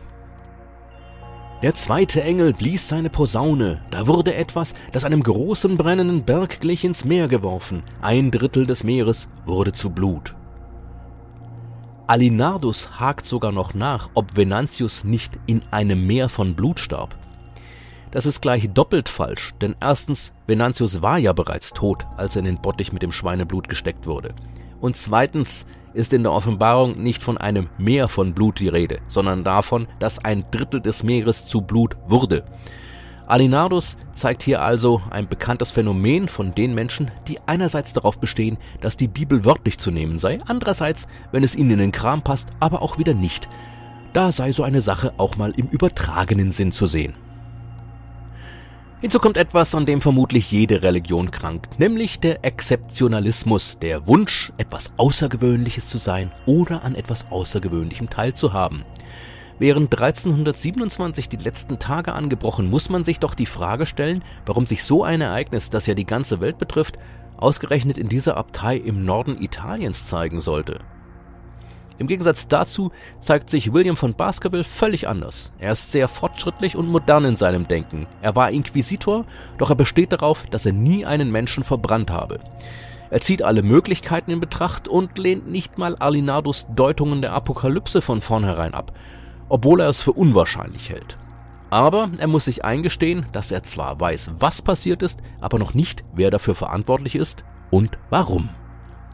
Der 1.62 1.74
zweite 1.74 2.24
Engel 2.24 2.54
blies 2.54 2.88
seine 2.88 3.10
Posaune, 3.10 3.82
da 3.92 4.08
wurde 4.08 4.34
etwas, 4.34 4.76
das 4.94 5.04
einem 5.04 5.24
großen 5.24 5.76
brennenden 5.76 6.24
Berg 6.24 6.62
glich, 6.62 6.86
ins 6.86 7.04
Meer 7.04 7.28
geworfen, 7.28 7.84
ein 8.02 8.32
Drittel 8.32 8.66
des 8.66 8.86
Meeres 8.86 9.28
wurde 9.46 9.74
zu 9.74 9.90
Blut. 9.90 10.36
Alinardus 12.08 13.00
hakt 13.00 13.26
sogar 13.26 13.52
noch 13.52 13.74
nach, 13.74 14.10
ob 14.14 14.38
Venantius 14.38 15.04
nicht 15.04 15.40
in 15.48 15.64
einem 15.72 16.06
Meer 16.06 16.30
von 16.30 16.54
Blut 16.54 16.80
starb. 16.80 17.18
Das 18.12 18.28
ist 18.28 18.42
gleich 18.42 18.70
doppelt 18.72 19.10
falsch, 19.10 19.56
denn 19.60 19.76
erstens, 19.82 20.32
Venantius 20.46 21.02
war 21.02 21.18
ja 21.18 21.34
bereits 21.34 21.74
tot, 21.74 22.06
als 22.16 22.36
er 22.36 22.42
in 22.42 22.46
den 22.46 22.62
Bottich 22.62 22.94
mit 22.94 23.02
dem 23.02 23.12
Schweineblut 23.12 23.68
gesteckt 23.68 24.06
wurde. 24.06 24.36
Und 24.80 24.96
zweitens 24.96 25.66
ist 25.96 26.14
in 26.14 26.22
der 26.22 26.32
Offenbarung 26.32 27.02
nicht 27.02 27.24
von 27.24 27.40
einem 27.40 27.70
Meer 27.80 28.08
von 28.08 28.36
Blut 28.36 28.60
die 28.60 28.68
Rede, 28.68 29.00
sondern 29.08 29.44
davon, 29.44 29.88
dass 29.98 30.24
ein 30.24 30.46
Drittel 30.52 30.82
des 30.82 31.02
Meeres 31.02 31.48
zu 31.48 31.62
Blut 31.62 31.98
wurde. 32.08 32.46
Alinardus 33.28 33.98
zeigt 34.14 34.44
hier 34.44 34.62
also 34.62 35.02
ein 35.10 35.28
bekanntes 35.28 35.72
Phänomen 35.72 36.30
von 36.30 36.54
den 36.54 36.76
Menschen, 36.76 37.10
die 37.28 37.40
einerseits 37.48 37.92
darauf 37.92 38.20
bestehen, 38.20 38.58
dass 38.82 38.98
die 38.98 39.08
Bibel 39.08 39.46
wörtlich 39.46 39.80
zu 39.80 39.90
nehmen 39.90 40.20
sei, 40.20 40.40
andererseits, 40.46 41.08
wenn 41.32 41.44
es 41.44 41.56
ihnen 41.56 41.72
in 41.72 41.80
den 41.80 41.92
Kram 41.92 42.22
passt, 42.22 42.50
aber 42.60 42.82
auch 42.82 43.00
wieder 43.00 43.16
nicht. 43.16 43.50
Da 44.14 44.32
sei 44.32 44.52
so 44.52 44.64
eine 44.64 44.82
Sache 44.82 45.14
auch 45.18 45.38
mal 45.38 45.54
im 45.58 45.68
übertragenen 45.68 46.52
Sinn 46.52 46.72
zu 46.72 46.86
sehen. 46.86 47.16
Hinzu 49.02 49.20
kommt 49.20 49.38
etwas, 49.38 49.76
an 49.76 49.86
dem 49.86 50.02
vermutlich 50.02 50.52
jede 50.52 50.82
Religion 50.82 51.30
krankt, 51.30 51.80
nämlich 51.80 52.20
der 52.20 52.46
Exzeptionalismus, 52.46 53.78
der 53.80 54.08
Wunsch, 54.08 54.54
etwas 54.58 54.92
Außergewöhnliches 54.98 55.90
zu 55.90 55.98
sein 55.98 56.32
oder 56.46 56.84
an 56.84 56.96
etwas 56.96 57.30
Außergewöhnlichem 57.30 58.10
teilzuhaben. 58.10 58.86
Während 59.58 59.94
1327 59.94 61.30
die 61.30 61.38
letzten 61.38 61.80
Tage 61.80 62.12
angebrochen, 62.12 62.70
muss 62.70 62.90
man 62.90 63.06
sich 63.06 63.20
doch 63.20 63.36
die 63.36 63.46
Frage 63.46 63.86
stellen, 63.86 64.22
warum 64.46 64.66
sich 64.66 64.84
so 64.84 65.04
ein 65.06 65.22
Ereignis, 65.22 65.70
das 65.70 65.88
ja 65.88 65.94
die 65.94 66.06
ganze 66.06 66.42
Welt 66.42 66.58
betrifft, 66.58 66.98
ausgerechnet 67.38 67.98
in 67.98 68.10
dieser 68.10 68.36
Abtei 68.36 68.76
im 68.76 69.06
Norden 69.06 69.42
Italiens 69.42 70.06
zeigen 70.06 70.42
sollte. 70.42 70.80
Im 71.98 72.08
Gegensatz 72.08 72.50
dazu 72.50 72.92
zeigt 73.22 73.50
sich 73.50 73.72
William 73.72 73.96
von 73.96 74.14
Baskerville 74.14 74.66
völlig 74.66 75.08
anders. 75.08 75.54
Er 75.58 75.72
ist 75.72 75.94
sehr 75.94 76.10
fortschrittlich 76.10 76.76
und 76.76 76.90
modern 76.90 77.24
in 77.24 77.38
seinem 77.38 77.70
Denken. 77.70 78.08
Er 78.22 78.36
war 78.36 78.52
Inquisitor, 78.52 79.26
doch 79.58 79.70
er 79.70 79.78
besteht 79.78 80.12
darauf, 80.12 80.46
dass 80.52 80.66
er 80.66 80.74
nie 80.74 81.06
einen 81.06 81.32
Menschen 81.32 81.64
verbrannt 81.64 82.12
habe. 82.12 82.42
Er 83.10 83.22
zieht 83.22 83.44
alle 83.44 83.64
Möglichkeiten 83.64 84.32
in 84.32 84.42
Betracht 84.42 84.90
und 84.90 85.18
lehnt 85.18 85.48
nicht 85.48 85.78
mal 85.78 85.96
Alinardos 85.96 86.68
Deutungen 86.76 87.22
der 87.22 87.34
Apokalypse 87.34 88.02
von 88.02 88.20
vornherein 88.20 88.74
ab, 88.74 88.92
obwohl 89.50 89.82
er 89.82 89.90
es 89.90 90.02
für 90.02 90.14
unwahrscheinlich 90.14 90.90
hält. 90.90 91.18
Aber 91.70 92.10
er 92.18 92.28
muss 92.28 92.46
sich 92.46 92.64
eingestehen, 92.64 93.26
dass 93.32 93.52
er 93.52 93.64
zwar 93.64 94.00
weiß, 94.00 94.32
was 94.40 94.62
passiert 94.62 95.02
ist, 95.02 95.20
aber 95.42 95.60
noch 95.60 95.74
nicht, 95.74 96.04
wer 96.14 96.32
dafür 96.32 96.56
verantwortlich 96.56 97.16
ist 97.16 97.44
und 97.72 97.98
warum. 98.10 98.50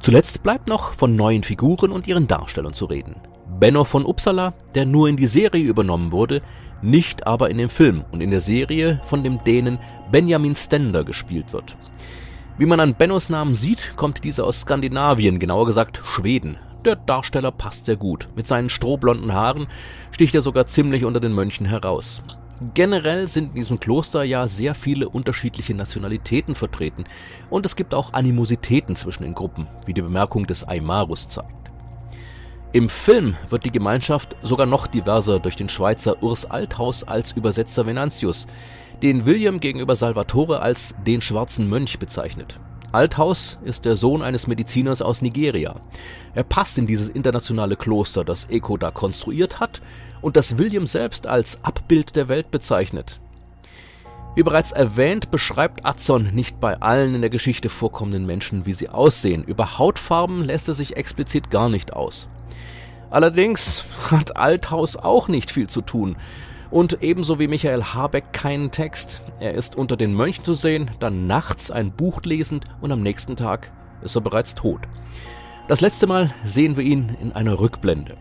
Zuletzt 0.02 0.44
bleibt 0.44 0.67
noch 0.67 0.94
von 0.94 1.15
neuen 1.15 1.44
Figuren 1.44 1.91
und 1.91 2.08
ihren 2.08 2.28
Darstellern 2.28 2.74
zu 2.74 2.86
reden. 2.86 3.15
Benno 3.60 3.84
von 3.84 4.06
Uppsala, 4.06 4.54
der 4.74 4.86
nur 4.86 5.08
in 5.08 5.17
die 5.17 5.28
Serie 5.28 5.63
übernommen 5.63 6.12
wurde, 6.12 6.41
nicht 6.82 7.28
aber 7.28 7.50
in 7.50 7.58
dem 7.58 7.70
Film 7.70 8.04
und 8.12 8.22
in 8.22 8.32
der 8.32 8.41
Serie 8.41 9.00
von 9.06 9.24
dem 9.24 9.44
Dänen 9.44 9.78
Benjamin 10.12 10.56
Stender 10.56 11.04
gespielt 11.04 11.54
wird. 11.54 11.78
Wie 12.58 12.65
man 12.65 12.80
an 12.80 12.96
Bennos 12.96 13.30
Namen 13.30 13.56
sieht, 13.56 13.94
kommt 13.96 14.24
dieser 14.24 14.46
aus 14.46 14.62
Skandinavien, 14.62 15.39
genauer 15.39 15.65
gesagt 15.65 16.02
Schweden. 16.04 16.58
Der 16.86 16.96
Darsteller 16.96 17.52
passt 17.52 17.86
sehr 17.86 17.96
gut. 17.96 18.28
Mit 18.36 18.48
seinen 18.48 18.70
strohblonden 18.70 19.34
Haaren 19.34 19.67
sticht 20.12 20.34
er 20.34 20.41
sogar 20.41 20.65
ziemlich 20.65 21.06
unter 21.06 21.20
den 21.20 21.34
Mönchen 21.34 21.67
heraus. 21.67 22.24
Generell 22.74 23.28
sind 23.28 23.50
in 23.50 23.56
diesem 23.56 23.80
Kloster 23.80 24.24
ja 24.24 24.48
sehr 24.48 24.76
viele 24.76 25.10
unterschiedliche 25.10 25.74
Nationalitäten 25.74 26.56
vertreten 26.56 27.06
und 27.50 27.65
es 27.65 27.76
gibt 27.76 27.94
auch 27.94 28.13
Animositäten 28.13 28.96
zwischen 28.96 29.24
den 29.24 29.34
Gruppen, 29.36 29.67
wie 29.86 29.94
die 29.94 30.02
Bemerkung 30.02 30.46
des 30.46 30.67
Aimarus 30.67 31.28
zeigt. 31.28 31.72
Im 32.72 32.88
Film 32.88 33.36
wird 33.50 33.65
die 33.65 33.72
Gemeinschaft 33.72 34.36
sogar 34.41 34.65
noch 34.65 34.88
diverser 34.88 35.39
durch 35.39 35.56
den 35.56 35.70
Schweizer 35.70 36.22
Urs 36.24 36.50
Althaus 36.50 37.04
als 37.04 37.32
Übersetzer 37.34 37.86
Venantius, 37.86 38.48
den 39.02 39.26
William 39.26 39.60
gegenüber 39.60 39.96
Salvatore 39.96 40.62
als 40.62 40.96
den 41.06 41.22
schwarzen 41.22 41.67
Mönch 41.67 42.00
bezeichnet. 42.00 42.60
Althaus 42.91 43.58
ist 43.63 43.86
der 43.86 43.95
Sohn 43.95 44.21
eines 44.21 44.47
Mediziners 44.47 45.01
aus 45.01 45.21
Nigeria. 45.21 45.75
Er 46.36 46.43
passt 46.43 46.77
in 46.77 46.88
dieses 46.88 47.10
internationale 47.10 47.77
Kloster, 47.77 48.25
das 48.25 48.49
Eco 48.49 48.75
da 48.75 48.91
konstruiert 48.91 49.60
hat 49.62 49.82
und 50.21 50.36
das 50.36 50.58
William 50.58 50.86
selbst 50.86 51.25
als 51.25 51.63
Abbild 51.63 52.15
der 52.17 52.27
Welt 52.27 52.51
bezeichnet. 52.51 53.21
Wie 54.36 54.43
bereits 54.43 54.71
erwähnt, 54.71 55.32
beschreibt 55.32 55.86
Adson 55.86 56.32
nicht 56.34 56.60
bei 56.60 56.82
allen 56.82 57.15
in 57.15 57.21
der 57.21 57.30
Geschichte 57.30 57.69
vorkommenden 57.69 58.25
Menschen, 58.25 58.65
wie 58.65 58.73
sie 58.73 58.89
aussehen. 58.89 59.43
Über 59.43 59.77
Hautfarben 59.77 60.43
lässt 60.43 60.67
er 60.67 60.73
sich 60.73 60.95
explizit 60.95 61.49
gar 61.49 61.69
nicht 61.69 61.93
aus. 61.93 62.30
Allerdings 63.10 63.84
hat 64.10 64.38
Althaus 64.38 64.95
auch 64.95 65.27
nicht 65.27 65.51
viel 65.51 65.67
zu 65.67 65.82
tun. 65.82 66.15
Und 66.71 67.03
ebenso 67.03 67.38
wie 67.38 67.49
Michael 67.49 67.84
Habeck 67.84 68.31
keinen 68.31 68.71
Text. 68.71 69.21
Er 69.39 69.53
ist 69.53 69.75
unter 69.75 69.97
den 69.97 70.13
Mönchen 70.13 70.45
zu 70.45 70.53
sehen, 70.53 70.89
dann 70.99 71.27
nachts 71.27 71.69
ein 71.69 71.91
Buch 71.91 72.21
lesend 72.23 72.65
und 72.79 72.93
am 72.93 73.01
nächsten 73.01 73.36
Tag 73.36 73.73
ist 74.01 74.15
er 74.15 74.21
bereits 74.21 74.55
tot. 74.55 74.79
Das 75.67 75.81
letzte 75.81 76.07
Mal 76.07 76.34
sehen 76.45 76.77
wir 76.77 76.84
ihn 76.84 77.17
in 77.21 77.34
einer 77.34 77.60
Rückblende. 77.60 78.15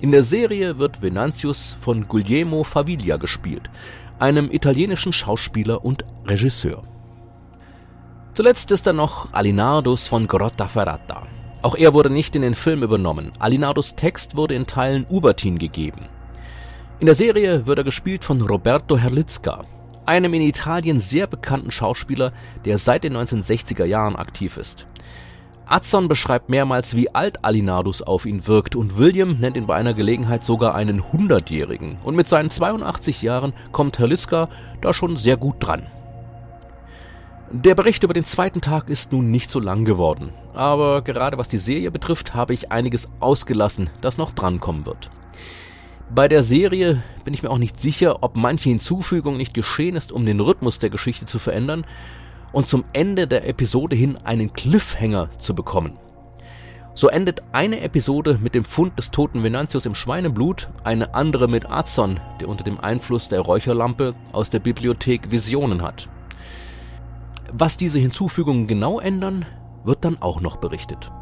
In 0.00 0.12
der 0.12 0.22
Serie 0.22 0.78
wird 0.78 1.02
Venantius 1.02 1.78
von 1.80 2.06
Guglielmo 2.06 2.62
Faviglia 2.62 3.16
gespielt, 3.16 3.70
einem 4.18 4.50
italienischen 4.50 5.12
Schauspieler 5.12 5.84
und 5.84 6.04
Regisseur. 6.26 6.82
Zuletzt 8.34 8.70
ist 8.70 8.86
da 8.86 8.92
noch 8.92 9.32
Alinardus 9.32 10.06
von 10.06 10.28
Grottaferrata. 10.28 11.26
Auch 11.62 11.74
er 11.74 11.94
wurde 11.94 12.10
nicht 12.10 12.36
in 12.36 12.42
den 12.42 12.54
Film 12.54 12.82
übernommen. 12.82 13.32
Alinardos 13.40 13.96
Text 13.96 14.36
wurde 14.36 14.54
in 14.54 14.66
Teilen 14.66 15.06
Ubertin 15.08 15.58
gegeben. 15.58 16.06
In 17.00 17.06
der 17.06 17.14
Serie 17.14 17.64
wird 17.64 17.78
er 17.78 17.84
gespielt 17.84 18.24
von 18.24 18.42
Roberto 18.42 18.98
Herlitzka, 18.98 19.64
einem 20.04 20.34
in 20.34 20.42
Italien 20.42 20.98
sehr 20.98 21.28
bekannten 21.28 21.70
Schauspieler, 21.70 22.32
der 22.64 22.76
seit 22.76 23.04
den 23.04 23.16
1960er 23.16 23.84
Jahren 23.84 24.16
aktiv 24.16 24.56
ist. 24.56 24.84
Adson 25.66 26.08
beschreibt 26.08 26.48
mehrmals, 26.48 26.96
wie 26.96 27.14
alt 27.14 27.44
Alinardus 27.44 28.02
auf 28.02 28.26
ihn 28.26 28.48
wirkt 28.48 28.74
und 28.74 28.98
William 28.98 29.38
nennt 29.38 29.56
ihn 29.56 29.68
bei 29.68 29.76
einer 29.76 29.94
Gelegenheit 29.94 30.42
sogar 30.42 30.74
einen 30.74 31.12
Hundertjährigen. 31.12 31.98
Und 32.02 32.16
mit 32.16 32.28
seinen 32.28 32.50
82 32.50 33.22
Jahren 33.22 33.52
kommt 33.70 34.00
Herlitzka 34.00 34.48
da 34.80 34.92
schon 34.92 35.18
sehr 35.18 35.36
gut 35.36 35.56
dran. 35.60 35.86
Der 37.52 37.76
Bericht 37.76 38.02
über 38.02 38.12
den 38.12 38.24
zweiten 38.24 38.60
Tag 38.60 38.90
ist 38.90 39.12
nun 39.12 39.30
nicht 39.30 39.52
so 39.52 39.60
lang 39.60 39.84
geworden, 39.84 40.30
aber 40.52 41.02
gerade 41.02 41.38
was 41.38 41.46
die 41.46 41.58
Serie 41.58 41.92
betrifft, 41.92 42.34
habe 42.34 42.54
ich 42.54 42.72
einiges 42.72 43.08
ausgelassen, 43.20 43.88
das 44.00 44.18
noch 44.18 44.32
drankommen 44.32 44.84
wird. 44.84 45.10
Bei 46.10 46.26
der 46.26 46.42
Serie 46.42 47.02
bin 47.24 47.34
ich 47.34 47.42
mir 47.42 47.50
auch 47.50 47.58
nicht 47.58 47.82
sicher, 47.82 48.22
ob 48.22 48.34
manche 48.34 48.70
Hinzufügung 48.70 49.36
nicht 49.36 49.52
geschehen 49.52 49.94
ist, 49.94 50.10
um 50.10 50.24
den 50.24 50.40
Rhythmus 50.40 50.78
der 50.78 50.88
Geschichte 50.88 51.26
zu 51.26 51.38
verändern 51.38 51.84
und 52.52 52.66
zum 52.66 52.84
Ende 52.94 53.26
der 53.26 53.46
Episode 53.46 53.94
hin 53.94 54.16
einen 54.24 54.54
Cliffhanger 54.54 55.28
zu 55.38 55.54
bekommen. 55.54 55.98
So 56.94 57.08
endet 57.08 57.42
eine 57.52 57.82
Episode 57.82 58.38
mit 58.42 58.54
dem 58.54 58.64
Fund 58.64 58.98
des 58.98 59.10
toten 59.10 59.42
Venantius 59.44 59.84
im 59.86 59.94
Schweineblut, 59.94 60.70
eine 60.82 61.14
andere 61.14 61.46
mit 61.46 61.70
Azon, 61.70 62.18
der 62.40 62.48
unter 62.48 62.64
dem 62.64 62.80
Einfluss 62.80 63.28
der 63.28 63.40
Räucherlampe 63.40 64.14
aus 64.32 64.48
der 64.50 64.60
Bibliothek 64.60 65.30
Visionen 65.30 65.82
hat. 65.82 66.08
Was 67.52 67.76
diese 67.76 67.98
Hinzufügungen 67.98 68.66
genau 68.66 68.98
ändern, 68.98 69.44
wird 69.84 70.04
dann 70.04 70.20
auch 70.20 70.40
noch 70.40 70.56
berichtet. 70.56 71.12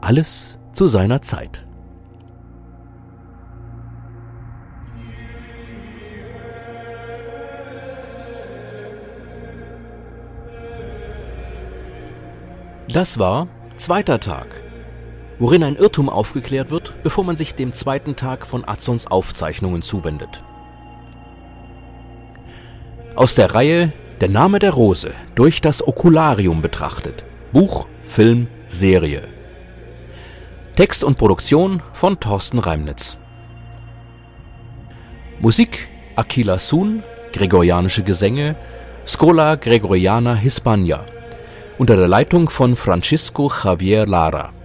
Alles 0.00 0.58
zu 0.72 0.86
seiner 0.86 1.22
Zeit. 1.22 1.67
Das 12.90 13.18
war 13.18 13.48
zweiter 13.76 14.18
Tag, 14.18 14.62
worin 15.38 15.62
ein 15.62 15.76
Irrtum 15.76 16.08
aufgeklärt 16.08 16.70
wird, 16.70 16.94
bevor 17.02 17.22
man 17.22 17.36
sich 17.36 17.54
dem 17.54 17.74
zweiten 17.74 18.16
Tag 18.16 18.46
von 18.46 18.66
Azons 18.66 19.06
Aufzeichnungen 19.06 19.82
zuwendet. 19.82 20.42
Aus 23.14 23.34
der 23.34 23.54
Reihe 23.54 23.92
der 24.22 24.30
Name 24.30 24.58
der 24.58 24.70
Rose 24.70 25.12
durch 25.34 25.60
das 25.60 25.86
Okularium 25.86 26.62
betrachtet. 26.62 27.26
Buch, 27.52 27.88
Film, 28.04 28.48
Serie. 28.68 29.28
Text 30.74 31.04
und 31.04 31.18
Produktion 31.18 31.82
von 31.92 32.18
Thorsten 32.20 32.58
Reimnitz. 32.58 33.18
Musik 35.40 35.90
Aquila 36.16 36.58
Sun, 36.58 37.02
Gregorianische 37.34 38.02
Gesänge, 38.02 38.56
Scola 39.06 39.56
Gregoriana 39.56 40.34
Hispania, 40.34 41.04
unter 41.78 41.96
der 41.96 42.08
Leitung 42.08 42.50
von 42.50 42.76
Francisco 42.76 43.50
Javier 43.62 44.04
Lara. 44.06 44.57